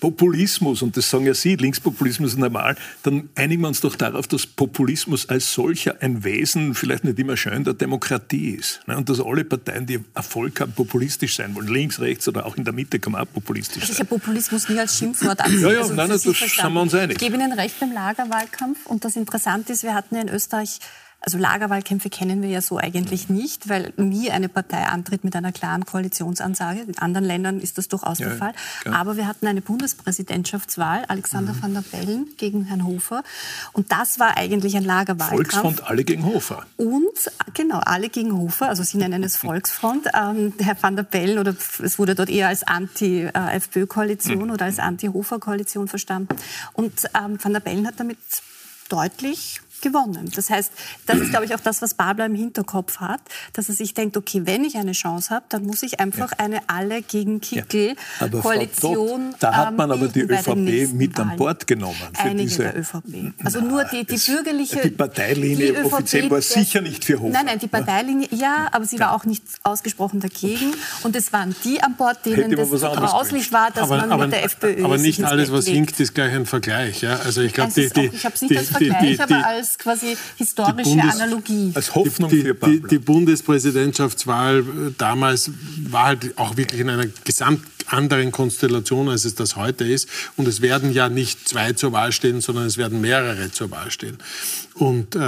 [0.00, 4.26] Populismus, und das sagen ja Sie, Linkspopulismus ist normal, dann einigen wir uns doch darauf,
[4.26, 8.80] dass Populismus als solcher ein Wesen, vielleicht nicht immer schön, der Demokratie ist.
[8.86, 8.96] Ne?
[8.96, 11.68] Und dass alle Parteien, die Erfolg haben, populistisch sein wollen.
[11.68, 13.92] Links, rechts oder auch in der Mitte kann man auch populistisch sein.
[13.92, 15.62] Ich habe Populismus nie als Schimpfwort ansehen.
[15.62, 17.16] Ja, ja, also, nein, das sind wir uns einig.
[17.16, 18.86] Ich gebe Ihnen recht beim Lagerwahlkampf.
[18.86, 20.78] Und das Interessante ist, wir hatten ja in Österreich
[21.20, 25.50] also Lagerwahlkämpfe kennen wir ja so eigentlich nicht, weil nie eine Partei antritt mit einer
[25.50, 26.80] klaren Koalitionsansage.
[26.82, 28.52] In anderen Ländern ist das durchaus ja, der Fall.
[28.82, 28.94] Klar.
[28.94, 31.62] Aber wir hatten eine Bundespräsidentschaftswahl, Alexander mhm.
[31.62, 33.24] van der Bellen gegen Herrn Hofer.
[33.72, 35.34] Und das war eigentlich ein Lagerwahlkampf.
[35.34, 36.64] Volksfront, alle gegen Hofer.
[36.76, 38.68] Und, genau, alle gegen Hofer.
[38.68, 40.06] Also Sie nennen es Volksfront.
[40.14, 44.50] Ähm, Herr van der Bellen, oder es wurde dort eher als Anti-FPÖ-Koalition mhm.
[44.52, 46.36] oder als Anti-Hofer-Koalition verstanden.
[46.74, 48.18] Und ähm, van der Bellen hat damit
[48.88, 50.30] deutlich gewonnen.
[50.34, 50.72] Das heißt,
[51.06, 53.20] das ist, glaube ich, auch das, was Babler im Hinterkopf hat,
[53.52, 56.38] dass er sich denkt, okay, wenn ich eine Chance habe, dann muss ich einfach ja.
[56.38, 59.30] eine alle gegen Kickel-Koalition.
[59.32, 59.36] Ja.
[59.40, 61.96] Da hat man aber die ÖVP mit an Bord genommen.
[62.14, 63.34] Für Einige diese, der ÖVP.
[63.44, 64.80] Also nur die, die bürgerliche.
[64.82, 67.32] Die Parteilinie die ÖVP, offiziell war sicher nicht für Hofer.
[67.32, 70.74] Nein, nein, die Parteilinie, ja, aber sie war auch nicht ausgesprochen dagegen.
[71.02, 74.32] Und es waren die an Bord, denen das grauslich war, dass aber, man aber, mit
[74.32, 77.02] der FPÖ Aber nicht alles, was hinkt, ist gleich ein Vergleich.
[77.02, 77.16] Ja?
[77.24, 80.16] Also ich glaube, die, die, ich habe es nicht als Vergleich, aber als als quasi
[80.36, 81.72] historische Bundes Analogie.
[81.74, 84.62] Als Hoffnung die, für die, die Bundespräsidentschaftswahl äh,
[84.96, 85.50] damals
[85.90, 90.08] war halt auch wirklich in einer gesamt anderen Konstellation, als es das heute ist.
[90.36, 93.90] Und es werden ja nicht zwei zur Wahl stehen, sondern es werden mehrere zur Wahl
[93.90, 94.18] stehen.
[94.74, 95.20] Und äh,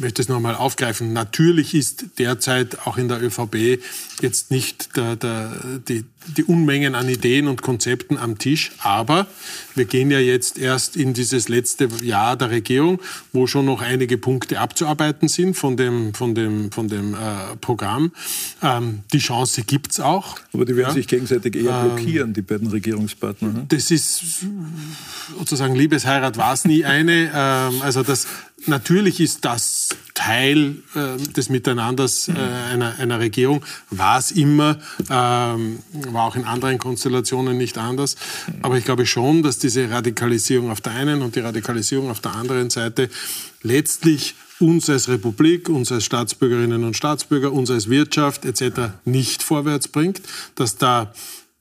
[0.00, 1.12] möchte es nochmal aufgreifen.
[1.12, 3.80] Natürlich ist derzeit auch in der ÖVP
[4.20, 5.52] jetzt nicht der, der,
[5.86, 9.26] die, die Unmengen an Ideen und Konzepten am Tisch, aber
[9.74, 13.00] wir gehen ja jetzt erst in dieses letzte Jahr der Regierung,
[13.32, 18.12] wo schon noch einige Punkte abzuarbeiten sind von dem, von dem, von dem äh, Programm.
[18.62, 20.38] Ähm, die Chance gibt's auch.
[20.52, 20.94] Aber die werden ja.
[20.94, 23.48] sich gegenseitig eher ähm, blockieren, ähm, die beiden Regierungspartner.
[23.48, 23.66] Ne?
[23.68, 24.44] Das ist
[25.36, 27.30] sozusagen Liebesheirat war es nie eine.
[27.34, 28.26] Ähm, also das
[28.66, 34.78] natürlich ist das Teil äh, des Miteinanders äh, einer, einer Regierung, war es immer,
[35.10, 38.16] ähm, war auch in anderen Konstellationen nicht anders.
[38.62, 42.34] Aber ich glaube schon, dass diese Radikalisierung auf der einen und die Radikalisierung auf der
[42.34, 43.10] anderen Seite
[43.62, 48.92] letztlich uns als Republik, uns als Staatsbürgerinnen und Staatsbürger, uns als Wirtschaft etc.
[49.04, 50.20] nicht vorwärts bringt,
[50.54, 51.12] dass da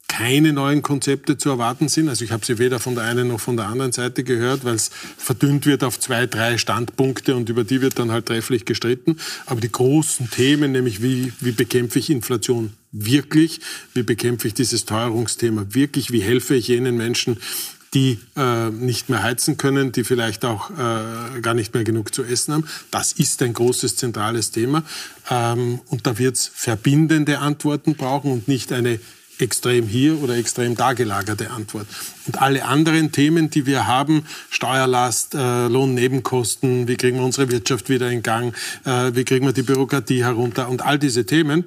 [0.08, 2.08] keine neuen Konzepte zu erwarten sind.
[2.08, 4.76] Also ich habe sie weder von der einen noch von der anderen Seite gehört, weil
[4.76, 9.18] es verdünnt wird auf zwei, drei Standpunkte und über die wird dann halt trefflich gestritten.
[9.48, 13.60] Aber die großen Themen, nämlich wie, wie bekämpfe ich Inflation wirklich,
[13.96, 17.39] wie bekämpfe ich dieses Teuerungsthema wirklich, wie helfe ich jenen Menschen,
[17.94, 22.24] die äh, nicht mehr heizen können, die vielleicht auch äh, gar nicht mehr genug zu
[22.24, 22.68] essen haben.
[22.92, 24.84] Das ist ein großes zentrales Thema.
[25.30, 29.00] Ähm, und da wird es verbindende Antworten brauchen und nicht eine
[29.39, 31.88] extrem hier oder extrem da gelagerte Antwort.
[32.26, 37.89] Und alle anderen Themen, die wir haben, Steuerlast, äh, Lohnnebenkosten, wie kriegen wir unsere Wirtschaft
[37.89, 41.65] wieder in Gang, äh, wie kriegen wir die Bürokratie herunter und all diese Themen,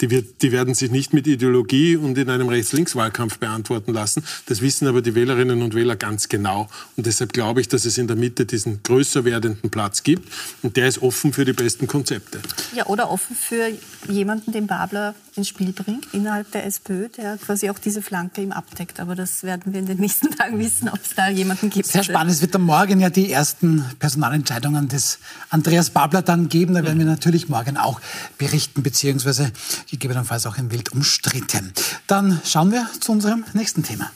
[0.00, 4.22] die, wird, die werden sich nicht mit Ideologie und in einem Rechts-Links-Wahlkampf beantworten lassen.
[4.46, 6.68] Das wissen aber die Wählerinnen und Wähler ganz genau.
[6.96, 10.32] Und deshalb glaube ich, dass es in der Mitte diesen größer werdenden Platz gibt.
[10.62, 12.40] Und der ist offen für die besten Konzepte.
[12.74, 13.68] Ja, oder offen für
[14.08, 18.52] jemanden, den Babler ins Spiel bringt, innerhalb der SPÖ, der quasi auch diese Flanke ihm
[18.52, 19.00] abdeckt.
[19.00, 21.86] Aber das werden wir in den nächsten Tagen wissen, ob es da jemanden gibt.
[21.86, 22.32] Sehr spannend.
[22.32, 25.18] Es wird am Morgen ja die ersten Personalentscheidungen des
[25.50, 26.74] Andreas Babler dann geben.
[26.74, 28.00] Da werden wir natürlich morgen auch
[28.36, 29.52] berichten, beziehungsweise
[29.90, 31.72] gegebenenfalls auch im Wild umstritten.
[32.06, 34.10] Dann schauen wir zu unserem nächsten Thema.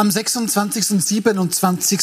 [0.00, 0.92] Am 26.
[0.92, 2.00] und 27.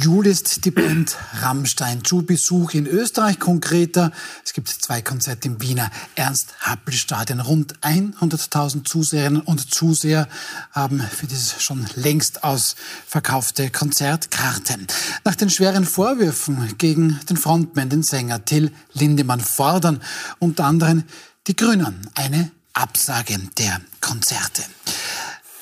[0.00, 4.12] Juli ist die Band Rammstein zu Besuch in Österreich konkreter.
[4.44, 7.40] Es gibt zwei Konzerte im Wiener Ernst-Happel-Stadion.
[7.40, 10.28] Rund 100.000 Zuseherinnen und Zuseher
[10.70, 14.86] haben für dieses schon längst ausverkaufte Konzert Karten.
[15.24, 20.00] Nach den schweren Vorwürfen gegen den Frontman, den Sänger Till Lindemann, fordern
[20.38, 21.02] unter anderem
[21.48, 24.62] die Grünen eine Absage der Konzerte.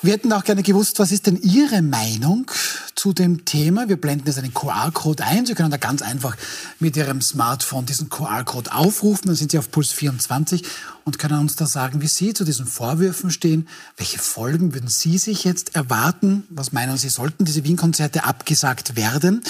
[0.00, 2.48] Wir hätten auch gerne gewusst, was ist denn Ihre Meinung
[2.94, 3.88] zu dem Thema?
[3.88, 5.44] Wir blenden jetzt einen QR-Code ein.
[5.44, 6.36] Sie können da ganz einfach
[6.78, 9.26] mit Ihrem Smartphone diesen QR-Code aufrufen.
[9.26, 10.62] Dann sind Sie auf Puls 24
[11.08, 13.66] und können uns da sagen, wie Sie zu diesen Vorwürfen stehen.
[13.96, 16.44] Welche Folgen würden Sie sich jetzt erwarten?
[16.50, 19.42] Was meinen Sie, sollten diese Wien-Konzerte abgesagt werden?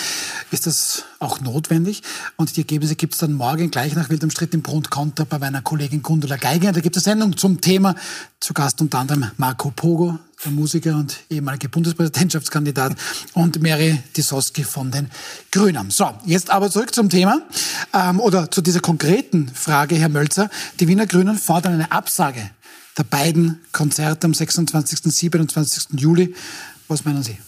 [0.52, 2.02] Ist das auch notwendig?
[2.36, 5.24] Und die Ergebnisse gibt es dann morgen gleich nach Wild Streit im Pro und Contra
[5.24, 6.70] bei meiner Kollegin Gundula Geiger.
[6.70, 7.96] Da gibt es Sendung zum Thema.
[8.38, 12.94] Zu Gast unter anderem Marco Pogo, der Musiker und ehemalige Bundespräsidentschaftskandidat,
[13.34, 15.10] und Mary Disoski von den
[15.50, 15.90] Grünen.
[15.90, 17.42] So, jetzt aber zurück zum Thema
[17.92, 20.50] ähm, oder zu dieser konkreten Frage, Herr Mölzer.
[20.78, 22.50] Die Wiener Grünen fordern eine Absage
[22.98, 25.06] der beiden Konzerte am 26.
[25.06, 25.98] und 27.
[25.98, 26.34] Juli.
[26.88, 27.38] Was meinen Sie?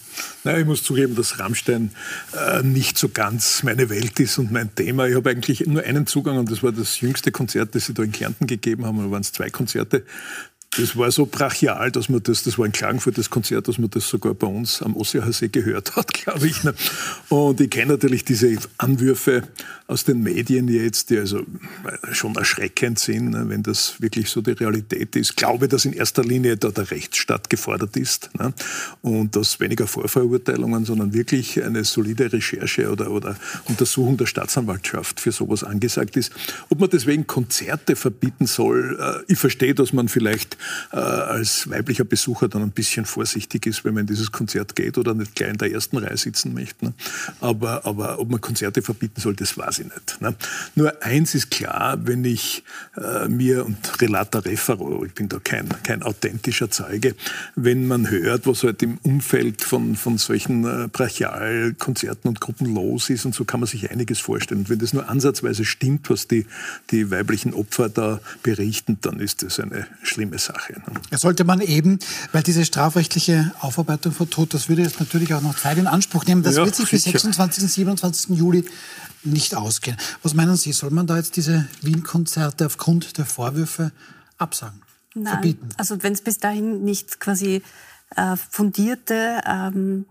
[0.43, 1.91] Na, ich muss zugeben, dass Rammstein
[2.35, 5.05] äh, nicht so ganz meine Welt ist und mein Thema.
[5.05, 8.01] Ich habe eigentlich nur einen Zugang und das war das jüngste Konzert, das sie da
[8.01, 8.97] in Kärnten gegeben haben.
[8.97, 10.03] Da waren es zwei Konzerte
[10.77, 13.89] das war so brachial, dass man das, das war ein Klagenfurt, das Konzert, dass man
[13.89, 16.63] das sogar bei uns am Ossiacher gehört hat, glaube ich.
[16.63, 16.73] Ne?
[17.27, 19.43] Und ich kenne natürlich diese Anwürfe
[19.87, 21.43] aus den Medien jetzt, die also
[22.13, 23.49] schon erschreckend sind, ne?
[23.49, 25.31] wenn das wirklich so die Realität ist.
[25.31, 28.53] Ich glaube, dass in erster Linie da der Rechtsstaat gefordert ist ne?
[29.01, 35.33] und dass weniger Vorverurteilungen, sondern wirklich eine solide Recherche oder, oder Untersuchung der Staatsanwaltschaft für
[35.33, 36.31] sowas angesagt ist.
[36.69, 40.60] Ob man deswegen Konzerte verbieten soll, äh, ich verstehe, dass man vielleicht
[40.91, 44.97] äh, als weiblicher Besucher dann ein bisschen vorsichtig ist, wenn man in dieses Konzert geht
[44.97, 46.85] oder nicht gleich in der ersten Reihe sitzen möchte.
[46.85, 46.93] Ne?
[47.39, 50.21] Aber, aber ob man Konzerte verbieten soll, das weiß ich nicht.
[50.21, 50.35] Ne?
[50.75, 52.63] Nur eins ist klar, wenn ich
[52.97, 57.15] äh, mir, und Relata Refero, ich bin da kein, kein authentischer Zeuge,
[57.55, 63.09] wenn man hört, was halt im Umfeld von, von solchen äh, Brachialkonzerten und Gruppen los
[63.09, 64.61] ist und so kann man sich einiges vorstellen.
[64.61, 66.45] Und wenn das nur ansatzweise stimmt, was die,
[66.91, 70.50] die weiblichen Opfer da berichten, dann ist das eine schlimme Sache.
[70.53, 70.73] Sache.
[70.73, 71.17] Ne?
[71.17, 71.99] Sollte man eben,
[72.31, 76.25] weil diese strafrechtliche Aufarbeitung von Tod, das würde jetzt natürlich auch noch Zeit in Anspruch
[76.25, 76.43] nehmen.
[76.43, 77.63] Das ja, wird sich für 26.
[77.63, 78.37] und 27.
[78.37, 78.65] Juli
[79.23, 79.97] nicht ausgehen.
[80.23, 83.91] Was meinen Sie, soll man da jetzt diese Wien-Konzerte aufgrund der Vorwürfe
[84.37, 84.81] absagen?
[85.13, 85.69] Nein, verbieten?
[85.77, 87.61] also wenn es bis dahin nicht quasi
[88.15, 90.05] äh, fundierte, ähm,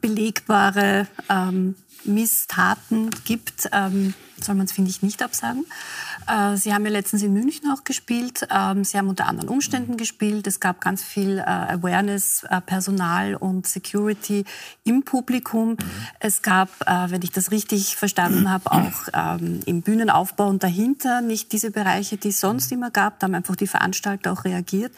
[0.00, 5.64] belegbare ähm, Misstaten gibt, ähm, soll man es, finde ich, nicht absagen.
[6.26, 8.46] Äh, Sie haben ja letztens in München auch gespielt.
[8.50, 10.46] Ähm, Sie haben unter anderen Umständen gespielt.
[10.46, 14.44] Es gab ganz viel äh, Awareness, äh, Personal und Security
[14.84, 15.70] im Publikum.
[15.70, 15.78] Mhm.
[16.20, 21.52] Es gab, wenn ich das richtig verstanden habe, auch ähm, im Bühnenaufbau und dahinter nicht
[21.52, 23.18] diese Bereiche, die es sonst immer gab.
[23.18, 24.92] Da haben einfach die Veranstalter auch reagiert.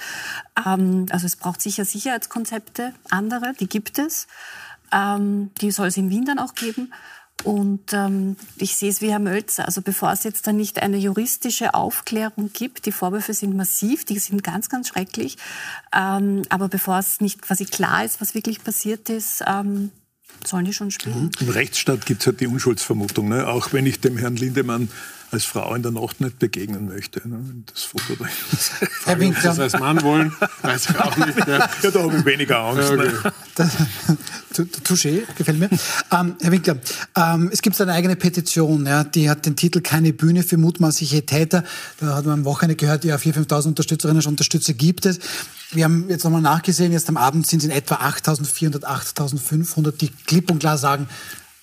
[0.67, 4.27] Ähm, also es braucht sicher Sicherheitskonzepte, andere, die gibt es.
[5.61, 6.93] Die soll es in Wien dann auch geben.
[7.43, 9.67] Und ähm, ich sehe es wie Herr Mölzer.
[9.67, 14.19] Also bevor es jetzt dann nicht eine juristische Aufklärung gibt, die Vorwürfe sind massiv, die
[14.19, 15.37] sind ganz, ganz schrecklich.
[15.95, 19.91] Ähm, aber bevor es nicht quasi klar ist, was wirklich passiert ist, ähm,
[20.45, 21.31] sollen die schon spielen.
[21.41, 23.29] Im Rechtsstaat gibt es halt die Unschuldsvermutung.
[23.29, 23.47] Ne?
[23.47, 24.89] Auch wenn ich dem Herrn Lindemann
[25.35, 27.29] als Frau in der Nacht nicht begegnen möchte.
[27.29, 27.39] Ne?
[27.73, 28.27] Das Foto da
[29.05, 29.43] Herr Winkler.
[29.43, 31.37] Das als Mann wollen, weiß ich auch nicht.
[31.47, 32.91] Ja, ja da habe ich weniger Angst.
[32.91, 34.71] Ja, okay.
[34.85, 35.69] Touché, gefällt mir.
[36.13, 36.77] Ähm, Herr Winkler,
[37.17, 41.27] ähm, es gibt eine eigene Petition, ja, die hat den Titel Keine Bühne für mutmaßliche
[41.27, 41.65] Täter.
[41.99, 45.19] Da hat man am Wochenende gehört, ja, 4.000, 5.000 Unterstützerinnen und Unterstützer gibt es.
[45.73, 50.11] Wir haben jetzt nochmal nachgesehen, jetzt am Abend sind es in etwa 8.400, 8.500, die
[50.27, 51.09] klipp und klar sagen,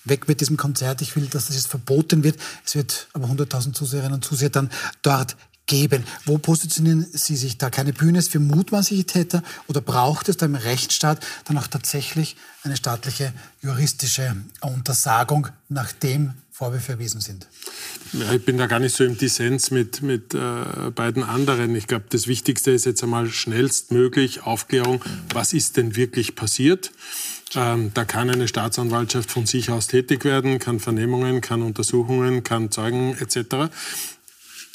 [0.04, 2.38] weg mit diesem Konzert, ich will, dass das jetzt verboten wird.
[2.64, 4.70] Es wird aber 100.000 Zuseherinnen und Zuseher dann
[5.02, 5.36] dort
[5.72, 6.04] geben.
[6.26, 7.70] Wo positionieren Sie sich da?
[7.70, 12.36] Keine Bühne ist für mutmaßliche Täter oder braucht es da im Rechtsstaat dann auch tatsächlich
[12.62, 13.32] eine staatliche
[13.62, 17.46] juristische Untersagung, nachdem Vorwürfe erwiesen sind?
[18.12, 21.74] Ja, ich bin da gar nicht so im Dissens mit, mit äh, beiden anderen.
[21.74, 26.92] Ich glaube, das Wichtigste ist jetzt einmal schnellstmöglich Aufklärung, was ist denn wirklich passiert.
[27.54, 32.70] Ähm, da kann eine Staatsanwaltschaft von sich aus tätig werden, kann Vernehmungen, kann Untersuchungen, kann
[32.70, 33.72] Zeugen etc.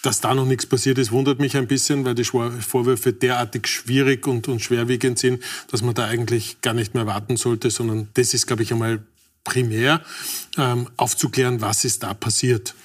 [0.03, 4.27] Dass da noch nichts passiert ist, wundert mich ein bisschen, weil die Vorwürfe derartig schwierig
[4.27, 8.33] und, und schwerwiegend sind, dass man da eigentlich gar nicht mehr warten sollte, sondern das
[8.33, 8.99] ist, glaube ich, einmal
[9.43, 10.01] primär
[10.57, 12.75] ähm, aufzuklären, was ist da passiert.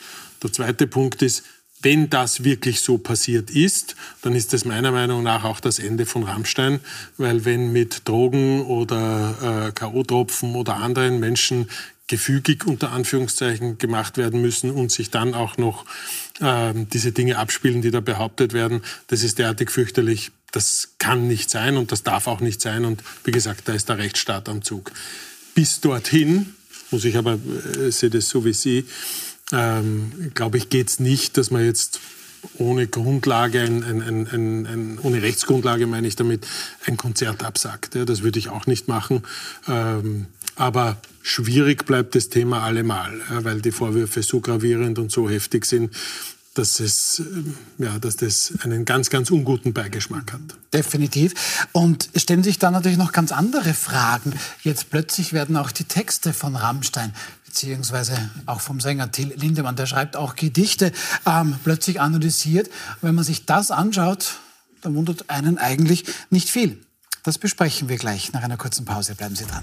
[0.42, 1.44] Der zweite Punkt ist,
[1.82, 6.06] wenn das wirklich so passiert ist, dann ist das meiner Meinung nach auch das Ende
[6.06, 6.80] von Rammstein,
[7.16, 11.68] weil wenn mit Drogen oder äh, K.O.-Tropfen oder anderen Menschen
[12.12, 15.86] gefügig unter Anführungszeichen gemacht werden müssen und sich dann auch noch
[16.40, 20.30] äh, diese Dinge abspielen, die da behauptet werden, das ist derartig fürchterlich.
[20.50, 22.84] Das kann nicht sein und das darf auch nicht sein.
[22.84, 24.92] Und wie gesagt, da ist der Rechtsstaat am Zug.
[25.54, 26.52] Bis dorthin,
[26.90, 27.38] muss ich aber,
[27.78, 28.84] äh, sehe das so wie Sie,
[29.50, 31.98] ähm, glaube ich, geht es nicht, dass man jetzt
[32.58, 36.46] ohne Grundlage, ein, ein, ein, ohne Rechtsgrundlage meine ich damit,
[36.84, 37.94] ein Konzert absagt.
[37.94, 39.22] Ja, das würde ich auch nicht machen.
[39.66, 45.64] Ähm, aber schwierig bleibt das Thema allemal, weil die Vorwürfe so gravierend und so heftig
[45.64, 45.94] sind,
[46.54, 50.40] dass, es, äh, ja, dass das einen ganz, ganz unguten Beigeschmack hat.
[50.72, 51.66] Definitiv.
[51.72, 54.34] Und es stellen sich dann natürlich noch ganz andere Fragen.
[54.62, 57.14] Jetzt plötzlich werden auch die Texte von Rammstein
[57.46, 60.90] beziehungsweise auch vom Sänger Till Lindemann, der schreibt auch Gedichte,
[61.26, 62.70] ähm, plötzlich analysiert.
[63.02, 64.38] wenn man sich das anschaut,
[64.80, 66.82] dann wundert einen eigentlich nicht viel.
[67.24, 69.14] Das besprechen wir gleich nach einer kurzen Pause.
[69.14, 69.62] Bleiben Sie dran.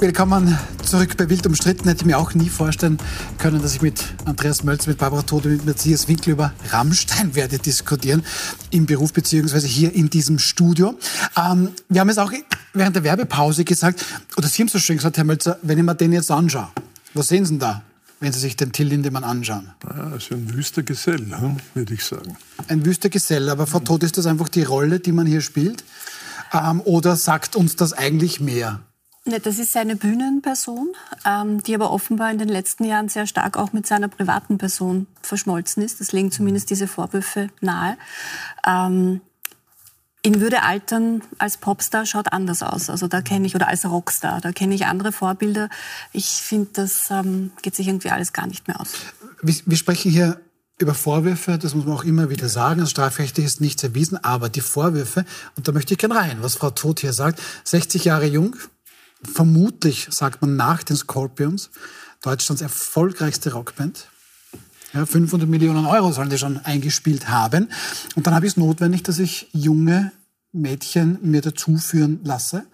[0.00, 1.86] Willkommen zurück bei Wild umstritten.
[1.86, 2.96] Hätte ich mir auch nie vorstellen
[3.36, 7.58] können, dass ich mit Andreas Mölz, mit Barbara Tode, mit Matthias Winkel über Rammstein werde
[7.58, 8.24] diskutieren
[8.70, 10.98] im Beruf beziehungsweise hier in diesem Studio.
[11.36, 12.32] Ähm, wir haben es auch
[12.72, 14.06] während der Werbepause gesagt,
[14.38, 16.68] oder Sie haben so schön gesagt, Herr Mölzer, wenn ich mir den jetzt anschaue,
[17.12, 17.82] was sehen Sie denn da?
[18.20, 19.70] wenn Sie sich den Till Lindemann anschauen?
[19.84, 21.26] Ja, also ein wüster Gesell,
[21.74, 22.38] würde ich sagen.
[22.68, 25.84] Ein wüster Gesell, aber Frau Todt, ist das einfach die Rolle, die man hier spielt?
[26.54, 28.80] Ähm, oder sagt uns das eigentlich mehr?
[29.26, 30.88] Das ist seine Bühnenperson,
[31.26, 35.06] ähm, die aber offenbar in den letzten Jahren sehr stark auch mit seiner privaten Person
[35.20, 36.00] verschmolzen ist.
[36.00, 37.98] Das legen zumindest diese Vorwürfe nahe.
[38.66, 39.20] Ähm,
[40.22, 42.90] in Würde altern als Popstar schaut anders aus.
[42.90, 45.68] Also da kenne ich, oder als Rockstar, da kenne ich andere Vorbilder.
[46.12, 48.92] Ich finde, das ähm, geht sich irgendwie alles gar nicht mehr aus.
[49.42, 50.40] Wir, wir sprechen hier
[50.78, 54.48] über Vorwürfe, das muss man auch immer wieder sagen, also strafrechtlich ist nichts erwiesen, aber
[54.48, 58.26] die Vorwürfe, und da möchte ich gerne rein, was Frau Todt hier sagt, 60 Jahre
[58.26, 58.56] jung,
[59.22, 61.70] vermutlich, sagt man, nach den Scorpions,
[62.22, 64.08] Deutschlands erfolgreichste Rockband.
[64.92, 67.70] Ja, 500 Millionen Euro sollen die schon eingespielt haben.
[68.16, 70.12] Und dann habe ich es notwendig, dass ich junge
[70.52, 72.64] Mädchen mir dazuführen lasse.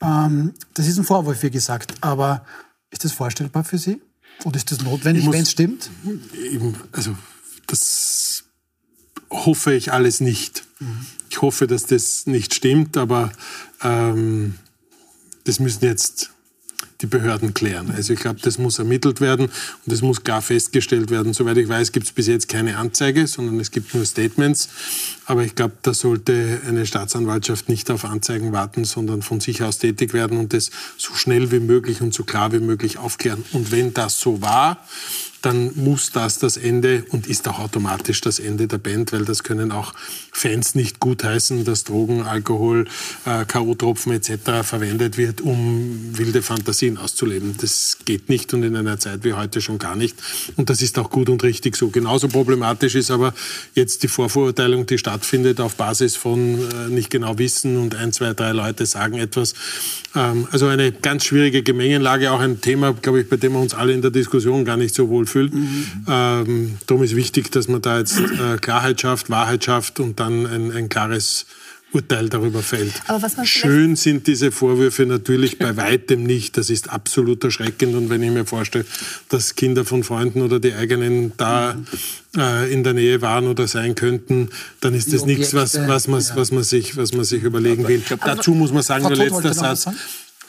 [0.00, 1.94] Ähm, das ist ein Vorwurf, wie gesagt.
[2.00, 2.44] Aber
[2.90, 4.00] ist das vorstellbar für Sie?
[4.44, 5.90] Oder ist das notwendig, wenn es stimmt?
[6.34, 7.16] Eben, also
[7.66, 8.44] das
[9.30, 10.64] hoffe ich alles nicht.
[10.78, 11.06] Mhm.
[11.30, 13.32] Ich hoffe, dass das nicht stimmt, aber
[13.82, 14.54] ähm,
[15.46, 16.30] das müssen jetzt
[17.00, 17.90] die Behörden klären.
[17.90, 19.46] Also ich glaube, das muss ermittelt werden
[19.84, 21.34] und es muss klar festgestellt werden.
[21.34, 24.68] Soweit ich weiß, gibt es bis jetzt keine Anzeige, sondern es gibt nur Statements.
[25.26, 29.78] Aber ich glaube, da sollte eine Staatsanwaltschaft nicht auf Anzeigen warten, sondern von sich aus
[29.78, 33.44] tätig werden und das so schnell wie möglich und so klar wie möglich aufklären.
[33.52, 34.78] Und wenn das so war,
[35.46, 39.44] dann muss das das Ende und ist auch automatisch das Ende der Band, weil das
[39.44, 39.94] können auch
[40.32, 42.86] Fans nicht gutheißen, dass Drogen, Alkohol,
[43.26, 44.66] äh, K.O.-Tropfen etc.
[44.66, 47.54] verwendet wird, um wilde Fantasien auszuleben.
[47.60, 50.16] Das geht nicht und in einer Zeit wie heute schon gar nicht.
[50.56, 51.90] Und das ist auch gut und richtig so.
[51.90, 53.32] Genauso problematisch ist aber
[53.74, 58.34] jetzt die Vorverurteilung, die stattfindet auf Basis von äh, nicht genau wissen und ein, zwei,
[58.34, 59.54] drei Leute sagen etwas.
[60.16, 63.74] Ähm, also eine ganz schwierige Gemengenlage, auch ein Thema, glaube ich, bei dem wir uns
[63.74, 65.35] alle in der Diskussion gar nicht so wohl fühlen.
[65.44, 65.86] Mhm.
[66.08, 70.46] Ähm, darum ist wichtig, dass man da jetzt äh, Klarheit schafft, Wahrheit schafft und dann
[70.46, 71.46] ein, ein klares
[71.92, 72.92] Urteil darüber fällt.
[73.44, 76.56] Schön sind diese Vorwürfe natürlich bei weitem nicht.
[76.56, 77.94] Das ist absolut erschreckend.
[77.94, 78.84] Und wenn ich mir vorstelle,
[79.28, 81.76] dass Kinder von Freunden oder die eigenen da
[82.36, 86.22] äh, in der Nähe waren oder sein könnten, dann ist das nichts, was, was, man,
[86.34, 88.02] was, man sich, was man sich überlegen will.
[88.24, 89.86] Dazu muss man sagen, der letzte Satz.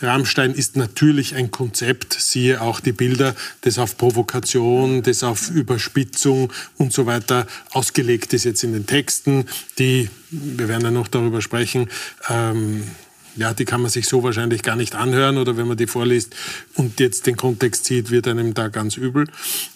[0.02, 6.54] Rammstein ist natürlich ein Konzept, siehe auch die Bilder, das auf Provokation, das auf Überspitzung
[6.78, 9.46] und so weiter ausgelegt ist jetzt in den Texten,
[9.80, 11.90] die, wir werden ja noch darüber sprechen,
[12.30, 12.84] ähm,
[13.38, 16.36] ja, die kann man sich so wahrscheinlich gar nicht anhören oder wenn man die vorliest
[16.76, 19.28] und jetzt den Kontext sieht, wird einem da ganz übel.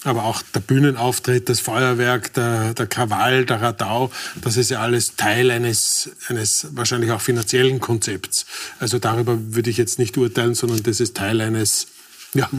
[0.03, 5.15] Aber auch der Bühnenauftritt, das Feuerwerk, der, der Krawall, der Radau, das ist ja alles
[5.15, 8.45] Teil eines, eines wahrscheinlich auch finanziellen Konzepts.
[8.79, 11.87] Also darüber würde ich jetzt nicht urteilen, sondern das ist Teil eines
[12.33, 12.49] ja,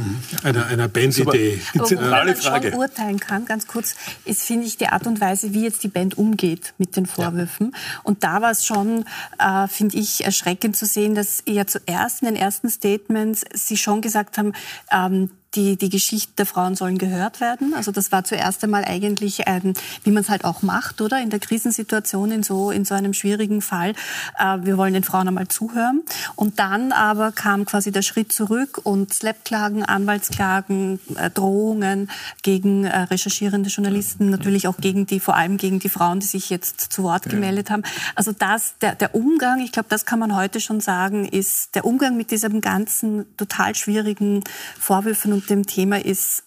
[0.42, 1.60] einer, einer Bandidee.
[1.84, 2.70] Zentrale Frage.
[2.70, 5.88] schon urteilen kann, ganz kurz, ist, finde ich, die Art und Weise, wie jetzt die
[5.88, 7.72] Band umgeht mit den Vorwürfen.
[7.72, 8.00] Ja.
[8.02, 9.04] Und da war es schon,
[9.38, 14.00] äh, finde ich, erschreckend zu sehen, dass ja zuerst in den ersten Statements sie schon
[14.02, 14.52] gesagt haben,
[14.90, 17.74] ähm, die, die Geschichten der Frauen sollen gehört werden.
[17.74, 21.20] Also das war zuerst einmal eigentlich, ein, wie man es halt auch macht, oder?
[21.20, 23.94] In der Krisensituation, in so, in so einem schwierigen Fall.
[24.38, 26.02] Äh, wir wollen den Frauen einmal zuhören.
[26.36, 32.10] Und dann aber kam quasi der Schritt zurück und Slap-Klagen, Anwaltsklagen, äh, Drohungen
[32.42, 36.50] gegen äh, recherchierende Journalisten, natürlich auch gegen die, vor allem gegen die Frauen, die sich
[36.50, 37.82] jetzt zu Wort gemeldet haben.
[38.14, 41.84] Also das, der, der Umgang, ich glaube, das kann man heute schon sagen, ist der
[41.84, 44.42] Umgang mit diesem ganzen total schwierigen
[44.78, 46.44] Vorwürfen und dem Thema ist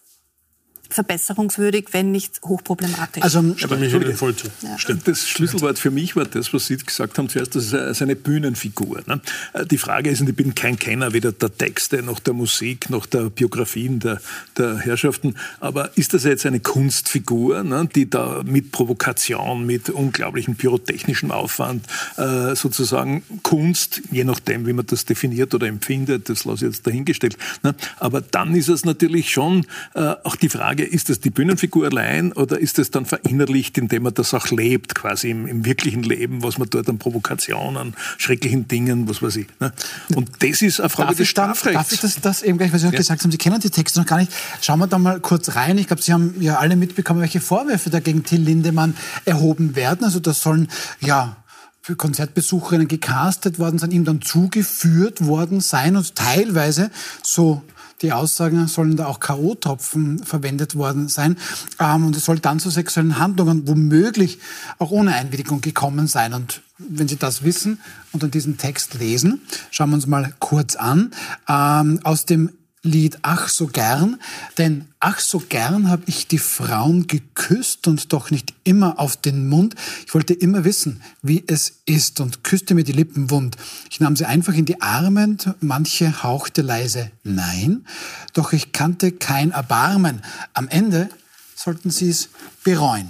[0.96, 3.24] verbesserungswürdig, wenn nicht hochproblematisch.
[3.24, 4.48] Also, aber mich voll zu.
[4.62, 4.96] Ja.
[5.06, 9.02] Das Schlüsselwort für mich war das, was Sie gesagt haben zuerst, das ist eine Bühnenfigur.
[9.06, 9.22] Ne?
[9.70, 13.06] Die Frage ist, und ich bin kein Kenner weder der Texte noch der Musik noch
[13.06, 14.22] der Biografien der,
[14.58, 20.56] der Herrschaften, aber ist das jetzt eine Kunstfigur, ne, die da mit Provokation, mit unglaublichem
[20.56, 21.86] pyrotechnischem Aufwand
[22.18, 26.88] äh, sozusagen Kunst, je nachdem, wie man das definiert oder empfindet, das lasse ich jetzt
[26.88, 27.38] dahingestellt.
[27.64, 27.76] Ne?
[27.98, 32.32] Aber dann ist es natürlich schon äh, auch die Frage, ist das die Bühnenfigur allein
[32.34, 36.44] oder ist das dann verinnerlicht, indem man das auch lebt, quasi im, im wirklichen Leben,
[36.44, 39.48] was man dort an Provokationen, schrecklichen Dingen, was weiß ich.
[39.60, 39.74] Ne?
[40.16, 41.78] Und das ist eine Frage darf des Strafrechts.
[41.78, 42.98] Darf ich das, das eben gleich, was Sie auch ja.
[42.98, 44.32] gesagt haben, Sie kennen die Texte noch gar nicht.
[44.62, 45.78] Schauen wir da mal kurz rein.
[45.78, 50.04] Ich glaube, Sie haben ja alle mitbekommen, welche Vorwürfe da gegen Till Lindemann erhoben werden.
[50.04, 50.68] Also das sollen,
[51.00, 51.38] ja,
[51.86, 56.90] für Konzertbesucherinnen gecastet worden sein, ihm dann zugeführt worden sein und teilweise,
[57.22, 57.62] so
[58.02, 61.38] die Aussagen, sollen da auch K.O.-Tropfen verwendet worden sein.
[61.80, 64.40] Ähm, und es soll dann zu sexuellen Handlungen womöglich
[64.80, 66.34] auch ohne Einwilligung gekommen sein.
[66.34, 67.80] Und wenn Sie das wissen
[68.12, 69.42] und dann diesen Text lesen,
[69.72, 71.12] schauen wir uns mal kurz an.
[71.48, 72.52] Ähm, aus dem
[72.86, 74.20] Lied Ach so gern,
[74.58, 79.48] denn ach so gern habe ich die Frauen geküsst und doch nicht immer auf den
[79.50, 79.76] Mund.
[80.06, 83.58] Ich wollte immer wissen, wie es ist und küsste mir die Lippen wund.
[83.90, 87.86] Ich nahm sie einfach in die Arme und manche hauchte leise Nein,
[88.34, 90.22] doch ich kannte kein Erbarmen.
[90.54, 91.10] Am Ende
[91.56, 92.30] sollten sie es
[92.64, 93.10] bereuen.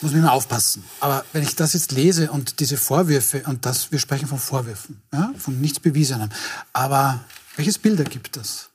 [0.00, 0.82] Muss man immer aufpassen.
[0.98, 5.00] Aber wenn ich das jetzt lese und diese Vorwürfe, und das, wir sprechen von Vorwürfen,
[5.12, 6.28] ja, von nichts Bewiesenem,
[6.72, 7.20] aber
[7.56, 8.70] welches Bild ergibt das?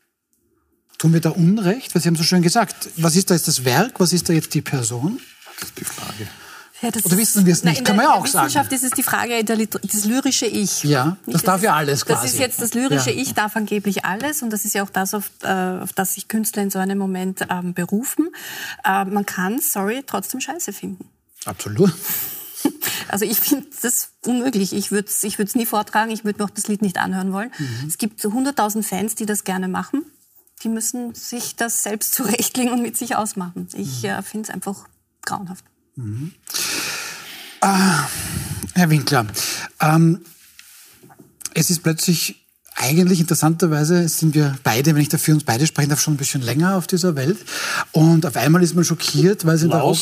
[0.98, 1.94] Tun wir da Unrecht?
[1.94, 4.34] Weil Sie haben so schön gesagt, was ist da jetzt das Werk, was ist da
[4.34, 5.20] jetzt die Person?
[5.60, 6.28] Das ist die Frage.
[6.82, 7.84] Ja, Oder wissen wir es nicht?
[7.84, 8.48] Kann man ja auch sagen.
[8.48, 10.84] In der Wissenschaft ist es die Frage, das lyrische Ich.
[10.84, 12.22] Ja, das darf ja alles quasi.
[12.22, 13.20] Das ist jetzt das lyrische ja.
[13.20, 14.44] Ich, darf angeblich alles.
[14.44, 17.00] Und das ist ja auch das, auf, äh, auf das sich Künstler in so einem
[17.00, 18.30] Moment ähm, berufen.
[18.86, 21.10] Äh, man kann, sorry, trotzdem Scheiße finden.
[21.46, 21.94] Absolut.
[23.10, 24.74] Also ich finde das unmöglich.
[24.74, 27.52] Ich würde es ich nie vortragen, ich würde mir auch das Lied nicht anhören wollen.
[27.58, 27.88] Mhm.
[27.88, 30.04] Es gibt so 100.000 Fans, die das gerne machen.
[30.64, 33.70] Die müssen sich das selbst zurechtlegen und mit sich ausmachen.
[33.74, 34.10] Ich mhm.
[34.10, 34.90] äh, finde es einfach
[35.22, 35.64] grauenhaft.
[35.96, 36.34] Mhm.
[37.62, 38.08] Ah,
[38.74, 39.28] Herr Winkler,
[39.80, 40.26] ähm,
[41.54, 42.47] es ist plötzlich
[42.80, 46.44] eigentlich interessanterweise sind wir beide, wenn ich dafür uns beide sprechen darf, schon ein bisschen
[46.44, 47.38] länger auf dieser Welt.
[47.92, 49.98] Und auf einmal ist man schockiert, weil es in der Rock...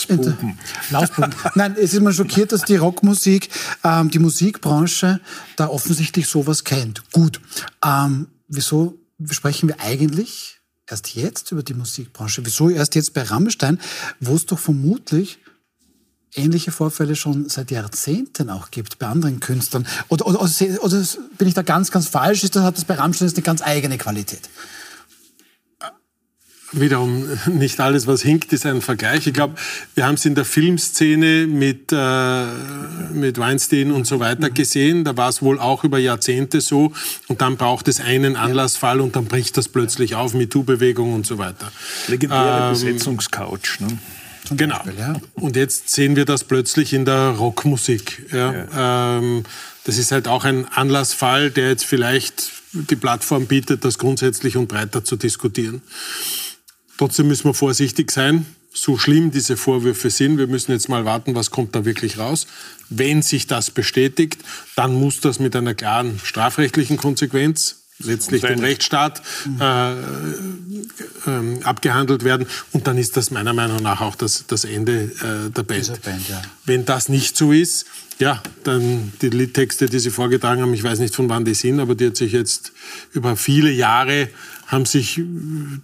[0.90, 1.34] Lausbuben.
[1.56, 3.50] Nein, es ist man schockiert, dass die Rockmusik,
[3.86, 5.22] ähm, die Musikbranche
[5.56, 7.10] da offensichtlich sowas kennt.
[7.14, 7.40] Gut.
[7.84, 9.00] Ähm, wieso
[9.30, 12.46] sprechen wir eigentlich erst jetzt über die Musikbranche?
[12.46, 13.80] Wieso erst jetzt bei Rammstein,
[14.20, 15.40] wo es doch vermutlich
[16.36, 19.88] ähnliche Vorfälle schon seit Jahrzehnten auch gibt bei anderen Künstlern?
[20.08, 21.04] Oder, oder, oder, oder
[21.38, 22.44] bin ich da ganz, ganz falsch?
[22.44, 24.50] Ist das, hat das bei Rammstein eine ganz eigene Qualität?
[26.72, 29.28] Wiederum, nicht alles, was hinkt, ist ein Vergleich.
[29.28, 29.56] Ich glaube,
[29.94, 32.46] wir haben es in der Filmszene mit, äh,
[33.14, 35.04] mit Weinstein und so weiter gesehen.
[35.06, 36.92] Da war es wohl auch über Jahrzehnte so.
[37.28, 41.38] Und dann braucht es einen Anlassfall und dann bricht das plötzlich auf, MeToo-Bewegung und so
[41.38, 41.72] weiter.
[42.08, 43.80] Legendäre ähm, Besetzungscouch.
[43.80, 43.98] Ne?
[44.52, 44.78] Genau.
[44.78, 45.16] Beispiel, ja.
[45.36, 48.26] Und jetzt sehen wir das plötzlich in der Rockmusik.
[48.32, 48.54] Ja.
[48.54, 49.18] ja.
[49.18, 49.44] Ähm,
[49.84, 54.68] das ist halt auch ein Anlassfall, der jetzt vielleicht die Plattform bietet, das grundsätzlich und
[54.68, 55.82] breiter zu diskutieren.
[56.98, 60.38] Trotzdem müssen wir vorsichtig sein, so schlimm diese Vorwürfe sind.
[60.38, 62.46] Wir müssen jetzt mal warten, was kommt da wirklich raus.
[62.90, 64.38] Wenn sich das bestätigt,
[64.76, 69.22] dann muss das mit einer klaren strafrechtlichen Konsequenz letztlich dem Rechtsstaat
[69.60, 72.48] äh, äh, abgehandelt werden.
[72.72, 76.02] Und dann ist das meiner Meinung nach auch das, das Ende äh, der Band.
[76.02, 76.42] Band ja.
[76.66, 77.86] Wenn das nicht so ist,
[78.20, 81.80] ja, dann die Liedtexte, die Sie vorgetragen haben, ich weiß nicht von wann die sind,
[81.80, 82.72] aber die hat sich jetzt
[83.12, 84.30] über viele Jahre
[84.68, 85.22] haben sich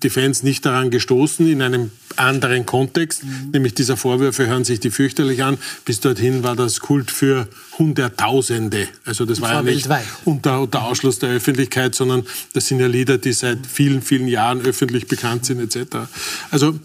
[0.04, 3.52] die Fans nicht daran gestoßen in einem anderen Kontext, mhm.
[3.54, 5.58] nämlich dieser Vorwürfe hören sich die fürchterlich an.
[5.86, 8.88] Bis dorthin war das Kult für Hunderttausende.
[9.06, 9.88] Also das war ja nicht
[10.26, 14.62] unter, unter Ausschluss der Öffentlichkeit, sondern das sind ja Lieder, die seit vielen, vielen Jahren
[14.62, 15.98] öffentlich bekannt sind etc.
[16.50, 16.80] Also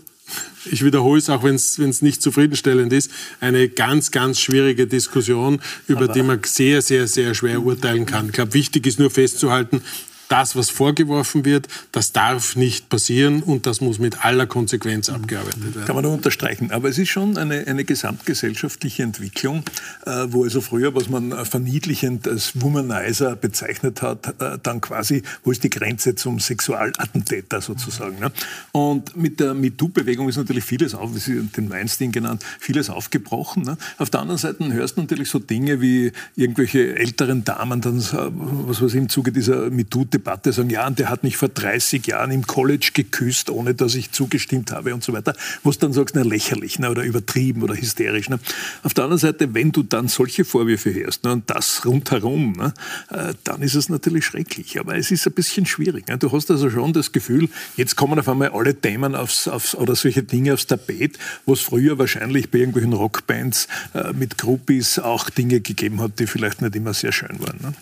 [0.70, 6.04] ich wiederhole es, auch wenn es nicht zufriedenstellend ist, eine ganz, ganz schwierige Diskussion, über
[6.04, 8.26] Aber die man sehr, sehr, sehr schwer urteilen kann.
[8.26, 9.82] Ich glaube, wichtig ist nur festzuhalten,
[10.28, 15.74] das, was vorgeworfen wird, das darf nicht passieren und das muss mit aller Konsequenz abgearbeitet
[15.74, 15.84] werden.
[15.86, 16.70] Kann man nur unterstreichen.
[16.70, 19.62] Aber es ist schon eine, eine gesamtgesellschaftliche Entwicklung,
[20.04, 25.50] äh, wo also früher, was man verniedlichend als Womanizer bezeichnet hat, äh, dann quasi, wo
[25.50, 28.18] ist die Grenze zum Sexualattentäter sozusagen.
[28.18, 28.32] Ne?
[28.72, 33.62] Und mit der MeToo-Bewegung ist natürlich vieles auf, wie Sie den Weinstein genannt, vieles aufgebrochen.
[33.62, 33.76] Ne?
[33.98, 38.82] Auf der anderen Seite hörst du natürlich so Dinge wie irgendwelche älteren Damen dann, was
[38.82, 42.06] weiß ich, im Zuge dieser MeToo Debatte sagen, ja, und der hat mich vor 30
[42.06, 45.92] Jahren im College geküsst, ohne dass ich zugestimmt habe und so weiter, wo du dann
[45.92, 48.30] sagst, na lächerlich ne, oder übertrieben oder hysterisch.
[48.30, 48.38] Ne.
[48.82, 52.72] Auf der anderen Seite, wenn du dann solche Vorwürfe hörst ne, und das rundherum, ne,
[53.10, 54.80] äh, dann ist es natürlich schrecklich.
[54.80, 56.08] Aber es ist ein bisschen schwierig.
[56.08, 56.16] Ne.
[56.16, 59.94] Du hast also schon das Gefühl, jetzt kommen auf einmal alle Themen aufs, aufs, oder
[59.94, 65.28] solche Dinge aufs Tapet, wo es früher wahrscheinlich bei irgendwelchen Rockbands äh, mit Groupies auch
[65.28, 67.58] Dinge gegeben hat, die vielleicht nicht immer sehr schön waren.
[67.60, 67.74] Ne?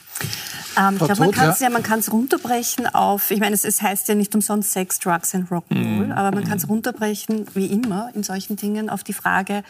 [0.76, 4.08] Ähm, ich glaube, man kann es ja, man runterbrechen auf, ich meine, es, es, heißt
[4.08, 6.12] ja nicht umsonst Sex, Drugs and Rock'n'Roll, mm.
[6.12, 9.62] aber man kann es runterbrechen, wie immer, in solchen Dingen auf die Frage,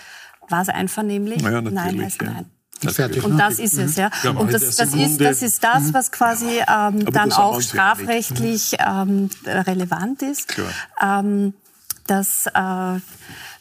[0.48, 1.42] war es einvernehmlich?
[1.42, 2.30] Ja, nein heißt ja.
[2.30, 2.46] nein.
[2.92, 4.10] Fertig, und das ist es, ja.
[4.22, 9.30] ja und das, das, ist, das ist das, was quasi ähm, dann auch strafrechtlich ähm,
[9.46, 10.54] relevant ist.
[11.00, 11.54] Ähm,
[12.06, 13.00] dass äh,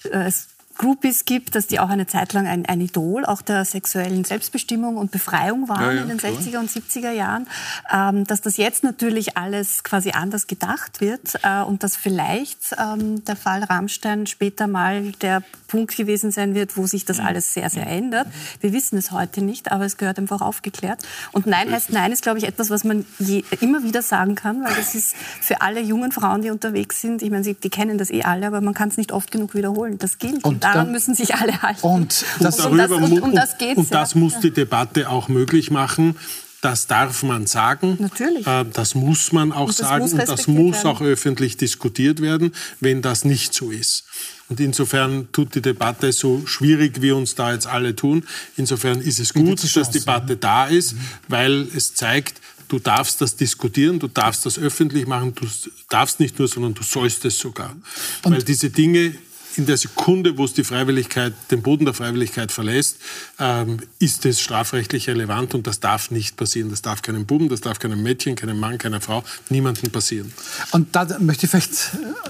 [0.09, 4.23] es Groupies gibt, dass die auch eine Zeit lang ein, ein Idol auch der sexuellen
[4.23, 6.33] Selbstbestimmung und Befreiung waren ja, ja, in den klar.
[6.33, 7.47] 60er und 70er Jahren,
[7.91, 13.23] ähm, dass das jetzt natürlich alles quasi anders gedacht wird äh, und dass vielleicht ähm,
[13.25, 17.25] der Fall Rammstein später mal der Punkt gewesen sein wird, wo sich das mhm.
[17.25, 18.27] alles sehr, sehr ändert.
[18.61, 21.01] Wir wissen es heute nicht, aber es gehört einfach aufgeklärt.
[21.31, 24.63] Und Nein heißt Nein ist, glaube ich, etwas, was man je, immer wieder sagen kann,
[24.63, 27.97] weil das ist für alle jungen Frauen, die unterwegs sind, ich meine, sie, die kennen
[27.97, 29.97] das eh alle, aber man kann es nicht oft genug wiederholen.
[29.97, 30.43] Das gilt.
[30.43, 31.85] Und daran müssen sich alle halten.
[31.85, 33.77] Und das, und, darüber, und, um das geht's.
[33.77, 36.15] Und das muss die Debatte auch möglich machen.
[36.61, 37.97] Das darf man sagen.
[37.99, 38.47] Natürlich.
[38.47, 40.05] Äh, das muss man auch sagen.
[40.05, 40.87] und das muss werden.
[40.87, 44.05] auch öffentlich diskutiert werden, wenn das nicht so ist.
[44.47, 48.23] Und insofern tut die Debatte so schwierig, wie uns da jetzt alle tun.
[48.55, 50.95] Insofern ist es gut, dass die Debatte da ist,
[51.27, 55.45] weil es zeigt, du darfst das diskutieren, du darfst das öffentlich machen, du
[55.89, 57.75] darfst nicht nur, sondern du sollst es sogar.
[58.23, 59.15] Und weil diese Dinge
[59.55, 62.97] in der Sekunde, wo es die Freiwilligkeit, den Boden der Freiwilligkeit verlässt,
[63.39, 66.69] ähm, ist es strafrechtlich relevant und das darf nicht passieren.
[66.69, 70.33] Das darf keinem Buben, das darf keinem Mädchen, keinem Mann, keiner Frau, niemandem passieren.
[70.71, 71.73] Und da möchte ich vielleicht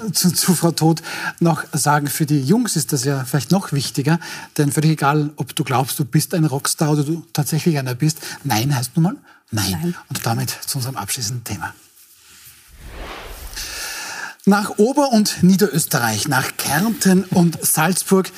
[0.06, 1.02] äh, zu, zu Frau Todt
[1.40, 4.20] noch sagen, für die Jungs ist das ja vielleicht noch wichtiger,
[4.58, 8.20] denn völlig egal, ob du glaubst, du bist ein Rockstar oder du tatsächlich einer bist,
[8.44, 9.16] Nein heißt nun mal
[9.54, 9.72] Nein.
[9.72, 9.96] Nein.
[10.10, 11.74] Und damit zu unserem abschließenden Thema.
[14.46, 18.30] Nach Ober- und Niederösterreich, nach Kärnten und Salzburg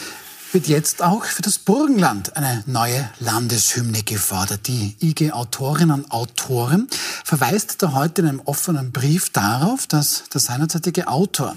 [0.51, 4.67] wird jetzt auch für das Burgenland eine neue Landeshymne gefordert.
[4.67, 6.87] Die IG Autorinnen und Autoren
[7.23, 11.55] verweist da heute in einem offenen Brief darauf, dass der seinerzeitige Autor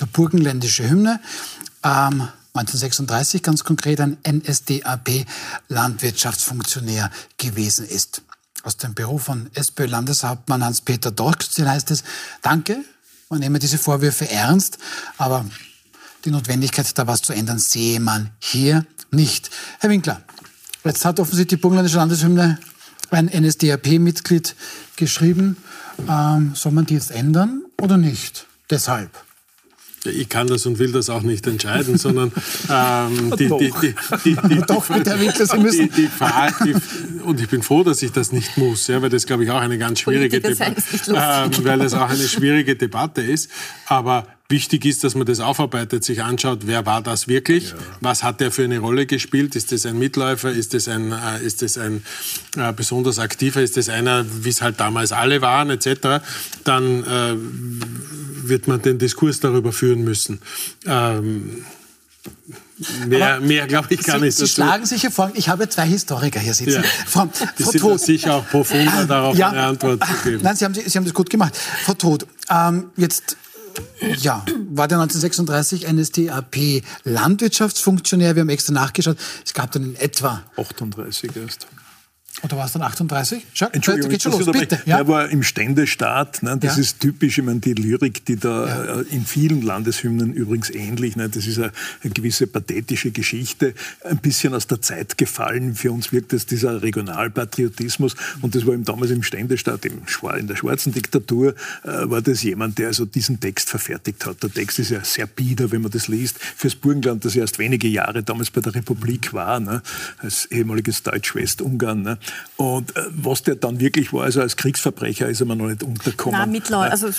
[0.00, 1.20] der burgenländische Hymne
[1.84, 8.22] ähm, 1936 ganz konkret ein NSDAP-Landwirtschaftsfunktionär gewesen ist.
[8.62, 12.02] Aus dem Büro von SPÖ-Landeshauptmann Hans-Peter Dorfstil heißt es,
[12.40, 12.82] danke
[13.30, 14.78] man nehme diese Vorwürfe ernst,
[15.16, 15.44] aber
[16.24, 19.50] die Notwendigkeit, da was zu ändern, sehe man hier nicht.
[19.78, 20.20] Herr Winkler,
[20.84, 22.58] jetzt hat offensichtlich die burgenländische Landeshymne
[23.10, 24.56] ein NSDAP-Mitglied
[24.96, 25.56] geschrieben.
[26.08, 28.46] Ähm, soll man die jetzt ändern oder nicht?
[28.68, 29.10] Deshalb.
[30.04, 32.32] Ich kann das und will das auch nicht entscheiden, sondern
[32.70, 33.94] ähm, die, die,
[34.24, 35.90] die, die, Doch, Herr Winkler, Sie müssen.
[35.92, 36.08] Die,
[36.64, 39.50] die, und ich bin froh, dass ich das nicht muss, ja, weil das, glaube ich,
[39.50, 43.50] auch eine ganz schwierige Debatte, äh, weil das auch eine schwierige Debatte ist.
[43.86, 47.76] Aber Wichtig ist, dass man das aufarbeitet, sich anschaut, wer war das wirklich, ja.
[48.00, 51.40] was hat der für eine Rolle gespielt, ist das ein Mitläufer, ist das ein, äh,
[51.44, 52.02] ist das ein
[52.56, 56.20] äh, besonders aktiver, ist das einer, wie es halt damals alle waren, etc.,
[56.64, 57.36] dann äh,
[58.48, 60.40] wird man den Diskurs darüber führen müssen.
[60.84, 61.64] Ähm,
[63.06, 64.36] Mehr, mehr glaube ich gar Sie, nicht.
[64.36, 64.54] Sie dazu.
[64.54, 65.30] schlagen sich hier vor.
[65.34, 66.82] Ich habe zwei Historiker hier sitzen.
[66.82, 66.88] Ja.
[67.06, 68.00] Frau, Die Frau sind Tod.
[68.00, 69.50] sicher auch profunder darauf ja.
[69.50, 70.42] eine Antwort zu geben.
[70.42, 71.54] Nein, Sie haben, Sie haben das gut gemacht.
[71.56, 73.36] Frau Tod, ähm, jetzt
[74.18, 78.36] ja, war der 1936 NSDAP Landwirtschaftsfunktionär.
[78.36, 79.16] Wir haben extra nachgeschaut.
[79.44, 81.66] Es gab dann in etwa 38 erst.
[82.42, 83.44] Oder war es dann 38?
[83.52, 84.80] Schau, Entschuldigung, geht schon los, bitte.
[84.86, 84.98] Ja.
[84.98, 86.42] Er war im Ständestaat.
[86.42, 86.56] Ne?
[86.58, 86.82] Das ja.
[86.82, 89.00] ist typisch, ich meine, die Lyrik, die da ja.
[89.00, 91.28] Äh, in vielen Landeshymnen übrigens ähnlich, ne?
[91.28, 91.72] das ist eine,
[92.02, 93.74] eine, gewisse pathetische Geschichte,
[94.04, 95.74] ein bisschen aus der Zeit gefallen.
[95.74, 98.14] Für uns wirkt es dieser Regionalpatriotismus.
[98.40, 100.02] Und das war ihm damals im Ständestaat, im,
[100.38, 104.42] in der schwarzen Diktatur, äh, war das jemand, der also diesen Text verfertigt hat.
[104.42, 106.38] Der Text ist ja sehr bieder, wenn man das liest.
[106.38, 109.82] Fürs Burgenland, das erst wenige Jahre damals bei der Republik war, ne?
[110.18, 112.02] als ehemaliges Deutsch-Westungarn.
[112.02, 112.18] Ne?
[112.56, 115.82] Und äh, was der dann wirklich war, also als Kriegsverbrecher ist er mir noch nicht
[115.82, 116.38] untergekommen.
[116.38, 117.12] Nein, Mitläu also äh,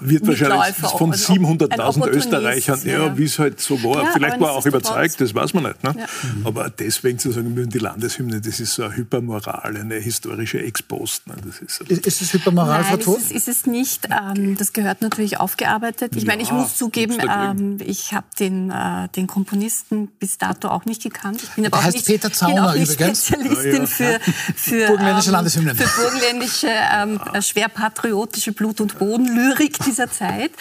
[0.00, 3.18] wird wahrscheinlich von 700.000 also Österreichern, ja, ja.
[3.18, 4.04] wie es halt so war.
[4.04, 5.82] Ja, Vielleicht war er auch überzeugt, das weiß man nicht.
[5.82, 5.94] Ne?
[5.98, 6.06] Ja.
[6.44, 11.26] Aber deswegen zu sagen, wir die Landeshymne, das ist so eine Hypermoral, eine historische Ex-Post.
[11.26, 11.34] Ne?
[11.44, 14.08] Das ist, ist, ist es Hypermoral, Nein, Frau ist, ist es nicht.
[14.10, 16.14] Ähm, das gehört natürlich aufgearbeitet.
[16.14, 20.84] Ich meine, ich muss zugeben, ähm, ich habe den, äh, den Komponisten bis dato auch
[20.84, 21.42] nicht gekannt.
[21.42, 24.20] Ich bin aber auch heißt nicht, Peter Zauner bin auch nicht Spezialistin für
[24.56, 30.52] für, burgenländische, ähm, für burgenländische ähm, schwer patriotische Blut- und Bodenlyrik dieser Zeit.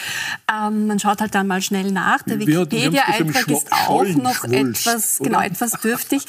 [0.52, 2.24] Ähm, man schaut halt dann mal schnell nach.
[2.24, 6.24] Der Wikipedia-Eintrag ist auch noch etwas, genau, etwas dürftig.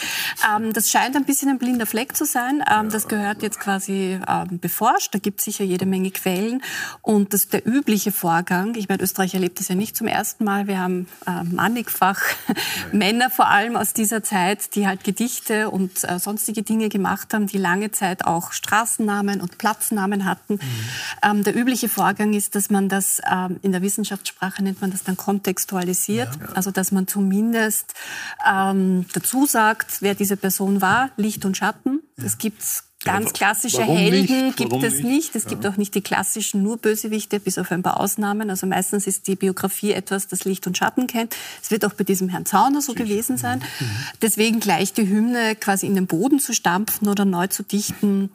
[0.54, 2.62] Ähm, das scheint ein bisschen ein blinder Fleck zu sein.
[2.70, 5.14] Ähm, das gehört jetzt quasi ähm, beforscht.
[5.14, 6.62] Da gibt es sicher jede Menge Quellen.
[7.02, 8.74] Und das der übliche Vorgang.
[8.74, 10.66] Ich meine, Österreich erlebt das ja nicht zum ersten Mal.
[10.66, 12.20] Wir haben äh, mannigfach
[12.92, 17.43] Männer vor allem aus dieser Zeit, die halt Gedichte und äh, sonstige Dinge gemacht haben,
[17.46, 20.54] die lange Zeit auch Straßennamen und Platznamen hatten.
[20.54, 20.60] Mhm.
[21.22, 25.04] Ähm, der übliche Vorgang ist, dass man das ähm, in der Wissenschaftssprache nennt man das
[25.04, 26.30] dann kontextualisiert.
[26.40, 26.52] Ja.
[26.54, 27.94] Also dass man zumindest
[28.48, 32.00] ähm, dazu sagt, wer diese Person war, Licht und Schatten.
[32.16, 32.24] Ja.
[32.24, 34.56] Das gibt's Ganz klassische Warum Helden nicht?
[34.56, 35.34] gibt es nicht.
[35.34, 35.50] Es ja.
[35.50, 38.50] gibt auch nicht die klassischen nur Bösewichte, bis auf ein paar Ausnahmen.
[38.50, 41.36] Also meistens ist die Biografie etwas, das Licht und Schatten kennt.
[41.62, 43.04] Es wird auch bei diesem Herrn Zauner so Sicher.
[43.04, 43.58] gewesen sein.
[43.58, 43.86] Mhm.
[44.22, 48.30] Deswegen gleich die Hymne quasi in den Boden zu stampfen oder neu zu dichten,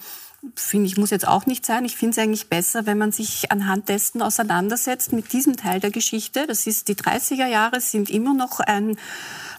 [0.55, 1.86] finde ich, muss jetzt auch nicht sein.
[1.86, 5.91] Ich finde es eigentlich besser, wenn man sich anhand dessen auseinandersetzt mit diesem Teil der
[5.91, 6.47] Geschichte.
[6.47, 8.97] Das ist die 30er Jahre, sind immer noch ein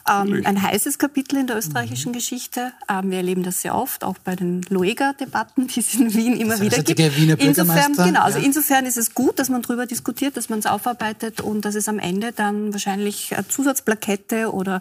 [0.08, 2.16] ähm, ein heißes Kapitel in der österreichischen mhm.
[2.16, 2.72] Geschichte.
[2.88, 6.52] Ähm, wir erleben das sehr oft, auch bei den Loega-Debatten, die es in Wien immer
[6.52, 7.16] das wieder gibt.
[7.16, 8.44] Wiener insofern, genau, also ja.
[8.44, 11.88] insofern ist es gut, dass man darüber diskutiert, dass man es aufarbeitet und dass es
[11.88, 14.80] am Ende dann wahrscheinlich eine Zusatzplakette oder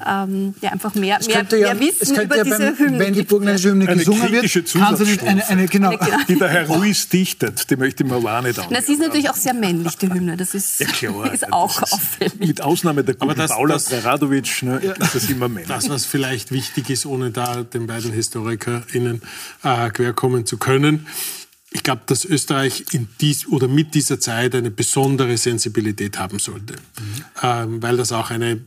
[0.00, 0.24] ja.
[0.24, 3.22] Ähm, ja einfach mehr, mehr, ja, mehr Wissen über ja diese beim, Hymne Wenn die
[3.22, 5.90] burgenländische Hymne gesungen wird, kann sie nicht eine, eine, genau.
[5.90, 8.82] eine, die der Herr Ruiz dichtet, die möchte ich mir auch nicht an.
[8.82, 10.36] Sie ist natürlich auch sehr männlich, die Hymne.
[10.36, 12.38] Das ist, klar, ist auch auffällig.
[12.38, 13.78] Mit Ausnahme der guten Paula
[14.60, 14.94] Radovic ne, ja.
[14.94, 15.68] das immer Männer.
[15.68, 19.22] Das, was vielleicht wichtig ist, ohne da den beiden HistorikerInnen
[19.62, 21.06] äh, querkommen zu können,
[21.70, 26.74] ich glaube, dass Österreich in dies oder mit dieser Zeit eine besondere Sensibilität haben sollte,
[26.74, 27.24] mhm.
[27.42, 28.60] ähm, weil das auch eine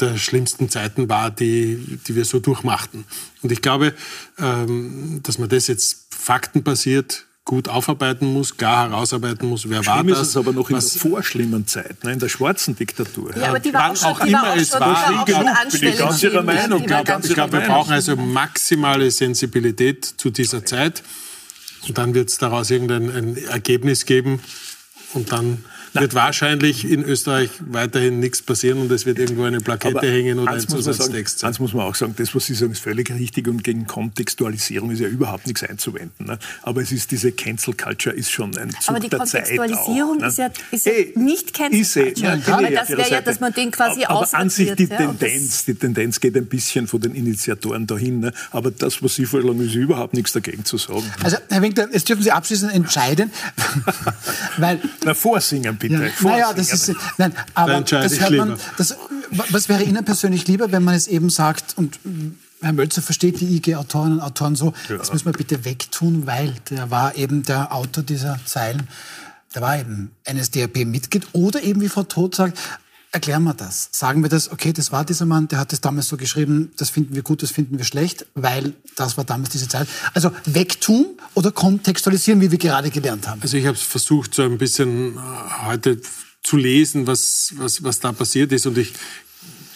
[0.00, 3.04] der schlimmsten Zeiten war, die, die wir so durchmachten.
[3.42, 3.94] Und ich glaube,
[4.38, 10.04] ähm, dass man das jetzt faktenbasiert gut aufarbeiten muss, klar herausarbeiten muss, wer Schlimm war
[10.04, 10.20] das.
[10.20, 13.36] ist es aber noch in der vorschlimmen Zeit, ne, in der schwarzen Diktatur.
[13.36, 15.24] Ja, aber die war auch, schon, auch die immer war es war.
[15.24, 16.80] Bin ich ganz Ihrer Meinung.
[16.80, 21.02] Ich glaube, glaub, wir brauchen also maximale Sensibilität zu dieser Zeit.
[21.88, 24.40] Und dann wird es daraus irgendein Ergebnis geben.
[25.14, 25.64] Und dann
[25.94, 30.38] wird wahrscheinlich in Österreich weiterhin nichts passieren und es wird irgendwo eine Plakette Aber hängen
[30.38, 31.40] oder ein Zusatztext.
[31.40, 33.86] Sagen, eins muss man auch sagen, das, was Sie sagen, ist völlig richtig und gegen
[33.86, 36.26] Kontextualisierung ist ja überhaupt nichts einzuwenden.
[36.26, 36.38] Ne?
[36.62, 40.28] Aber es ist diese Cancel Culture ist schon ein Zug Aber die Kontextualisierung auch, ne?
[40.28, 42.42] ist ja, ist ja hey, nicht Cancel ist Culture.
[42.46, 44.96] Ja, Weil das wäre ja, dass man den quasi Aber, aber an sich die ja,
[44.96, 48.20] Tendenz, die Tendenz geht ein bisschen von den Initiatoren dahin.
[48.20, 48.32] Ne?
[48.50, 51.04] Aber das, was Sie vorschlagen, ist überhaupt nichts dagegen zu sagen.
[51.22, 53.30] Also, Herr Winkler, jetzt dürfen Sie abschließend entscheiden,
[54.56, 54.80] weil...
[55.04, 55.94] Na, vorsingen bitte.
[55.94, 58.96] Ja, naja, das ist, nein, aber das hört man, das,
[59.50, 61.98] was wäre Ihnen persönlich lieber, wenn man es eben sagt und
[62.62, 64.96] Herr Mölzer versteht die IG-Autorinnen und Autoren so, ja.
[64.96, 68.88] das müssen wir bitte wegtun, weil der war eben der Autor dieser Zeilen,
[69.54, 72.58] der war eben NSDAP-Mitglied oder eben, wie Frau Todt sagt,
[73.12, 73.90] erklären wir das.
[73.92, 76.90] Sagen wir das, okay, das war dieser Mann, der hat das damals so geschrieben, das
[76.90, 79.86] finden wir gut, das finden wir schlecht, weil das war damals diese Zeit.
[80.14, 83.42] Also wegtun oder kontextualisieren, wie wir gerade gelernt haben.
[83.42, 85.20] Also ich habe versucht, so ein bisschen äh,
[85.66, 86.00] heute
[86.42, 88.66] zu lesen, was, was, was da passiert ist.
[88.66, 88.94] Und ich,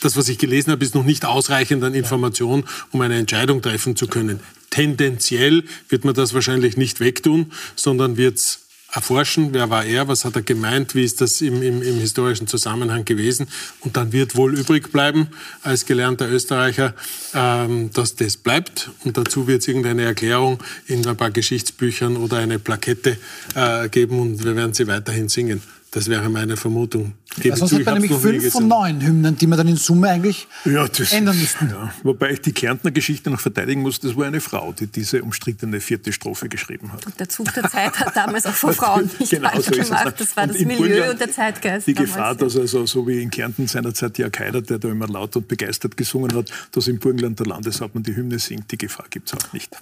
[0.00, 3.96] das, was ich gelesen habe, ist noch nicht ausreichend an Information, um eine Entscheidung treffen
[3.96, 4.40] zu können.
[4.70, 8.65] Tendenziell wird man das wahrscheinlich nicht wegtun, sondern wird es
[8.96, 12.46] erforschen, wer war er, was hat er gemeint, wie ist das im, im, im, historischen
[12.46, 13.46] Zusammenhang gewesen.
[13.80, 15.28] Und dann wird wohl übrig bleiben,
[15.62, 16.94] als gelernter Österreicher,
[17.34, 18.90] ähm, dass das bleibt.
[19.04, 23.18] Und dazu wird es irgendeine Erklärung in ein paar Geschichtsbüchern oder eine Plakette
[23.54, 25.60] äh, geben und wir werden sie weiterhin singen.
[25.96, 27.14] Das wäre meine Vermutung.
[27.40, 30.46] Gebe sonst hat man nämlich fünf von neun Hymnen, die man dann in Summe eigentlich
[30.66, 31.70] ja, das, ändern müssten.
[31.70, 31.90] Ja.
[32.02, 35.80] Wobei ich die Kärntner Geschichte noch verteidigen muss, das war eine Frau, die diese umstrittene
[35.80, 37.06] vierte Strophe geschrieben hat.
[37.06, 40.14] Und der Zug der Zeit hat damals auch von Frauen nicht genau so gemacht.
[40.18, 41.86] Das war und das Milieu Burgenland und der Zeitgeist.
[41.86, 42.12] Die damals.
[42.12, 45.48] Gefahr, dass also so wie in Kärnten seinerzeit Jörg Haider, der da immer laut und
[45.48, 49.34] begeistert gesungen hat, dass im Burgenland der Landeshauptmann die Hymne singt, die Gefahr gibt es
[49.34, 49.74] auch nicht.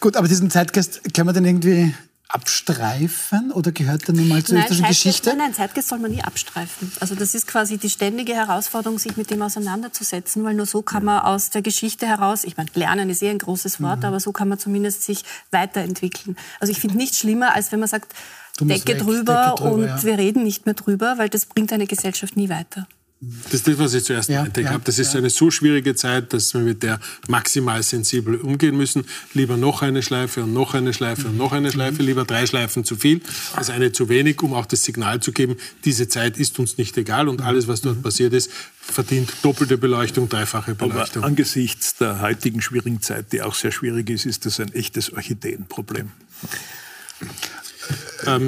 [0.00, 1.92] Gut, aber diesen Zeitgeist kann man dann irgendwie
[2.28, 5.30] abstreifen oder gehört der nun mal zur österreichischen Geschichte?
[5.30, 6.92] Nein, nein, Zeitgeist soll man nie abstreifen.
[7.00, 11.04] Also das ist quasi die ständige Herausforderung, sich mit dem auseinanderzusetzen, weil nur so kann
[11.04, 14.04] man aus der Geschichte heraus, ich meine, lernen ist eh ein großes Wort, mhm.
[14.04, 16.36] aber so kann man zumindest sich weiterentwickeln.
[16.60, 18.14] Also ich finde nichts schlimmer, als wenn man sagt,
[18.60, 20.02] Decke drüber, Decke drüber, und ja.
[20.02, 22.86] wir reden nicht mehr drüber, weil das bringt eine Gesellschaft nie weiter.
[23.20, 24.60] Das ist das, was ich zuerst Ja, meinte.
[24.60, 25.18] Ja, glaube, das ist ja.
[25.18, 29.06] eine so schwierige Zeit, dass wir mit der maximal sensibel umgehen müssen.
[29.34, 32.04] Lieber noch eine Schleife und noch eine Schleife und noch eine Schleife.
[32.04, 33.20] Lieber drei Schleifen zu viel
[33.56, 36.96] als eine zu wenig, um auch das Signal zu geben, diese Zeit ist uns nicht
[36.96, 38.50] egal und alles, was dort passiert ist,
[38.80, 41.24] verdient doppelte Beleuchtung, dreifache Aber Beleuchtung.
[41.24, 46.12] angesichts der heutigen schwierigen Zeit, die auch sehr schwierig ist, ist das ein echtes Orchideenproblem.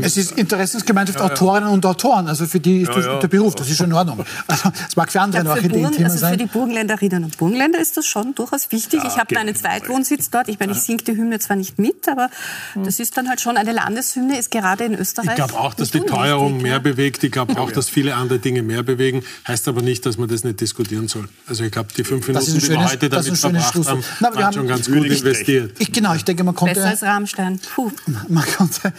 [0.03, 3.19] Es ist Interessensgemeinschaft Autorinnen und Autoren, also für die ist das ja.
[3.19, 4.25] der Beruf, das ist schon in Ordnung.
[4.47, 6.49] Also, es mag für andere Ja, für, Burgen, Orchideenthema also für die sein.
[6.53, 9.01] Burgenländerinnen und Burgenländer ist das schon durchaus wichtig.
[9.03, 9.61] Ja, ich habe da einen genau.
[9.61, 10.49] Zweitwohnsitz dort.
[10.49, 12.31] Ich meine, ich singe die Hymne zwar nicht mit, aber
[12.75, 15.31] das ist dann halt schon eine Landeshymne, ist gerade in Österreich.
[15.31, 16.79] Ich glaube auch, dass die Teuerung mehr ja.
[16.79, 17.23] bewegt.
[17.25, 19.23] Ich glaube auch, dass viele andere Dinge mehr bewegen.
[19.47, 21.29] Heißt aber nicht, dass man das nicht diskutieren soll.
[21.47, 23.63] Also ich glaube, die fünf Minuten, ein die wir schönes- heute das ist damit ein
[23.63, 24.21] schönes verbracht haben, Schlusswort.
[24.21, 25.73] Na, waren haben- schon ganz gut investiert.
[25.79, 27.61] Ich, genau, ich denke, man konnte, Besser als Rammstein.
[27.75, 27.91] Puh.
[28.29, 28.93] man konnte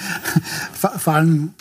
[0.74, 1.54] vor, allem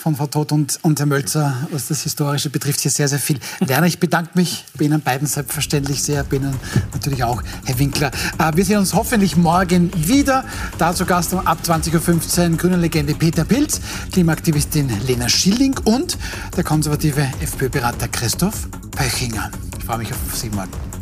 [0.00, 3.38] von Frau Todt und, und Herr Mölzer, was das Historische betrifft, hier sehr, sehr viel
[3.60, 3.86] lernen.
[3.86, 6.54] Ich bedanke mich bei Ihnen beiden selbstverständlich sehr, bei Ihnen
[6.92, 8.10] natürlich auch, Herr Winkler.
[8.38, 10.44] Äh, wir sehen uns hoffentlich morgen wieder.
[10.78, 13.80] Dazu Gast ab 20.15 Uhr grüne Legende Peter Pilz,
[14.12, 16.16] Klimaaktivistin Lena Schilling und
[16.56, 19.50] der konservative FPÖ-Berater Christoph Pöchinger.
[19.78, 20.97] Ich freue mich auf Sie morgen.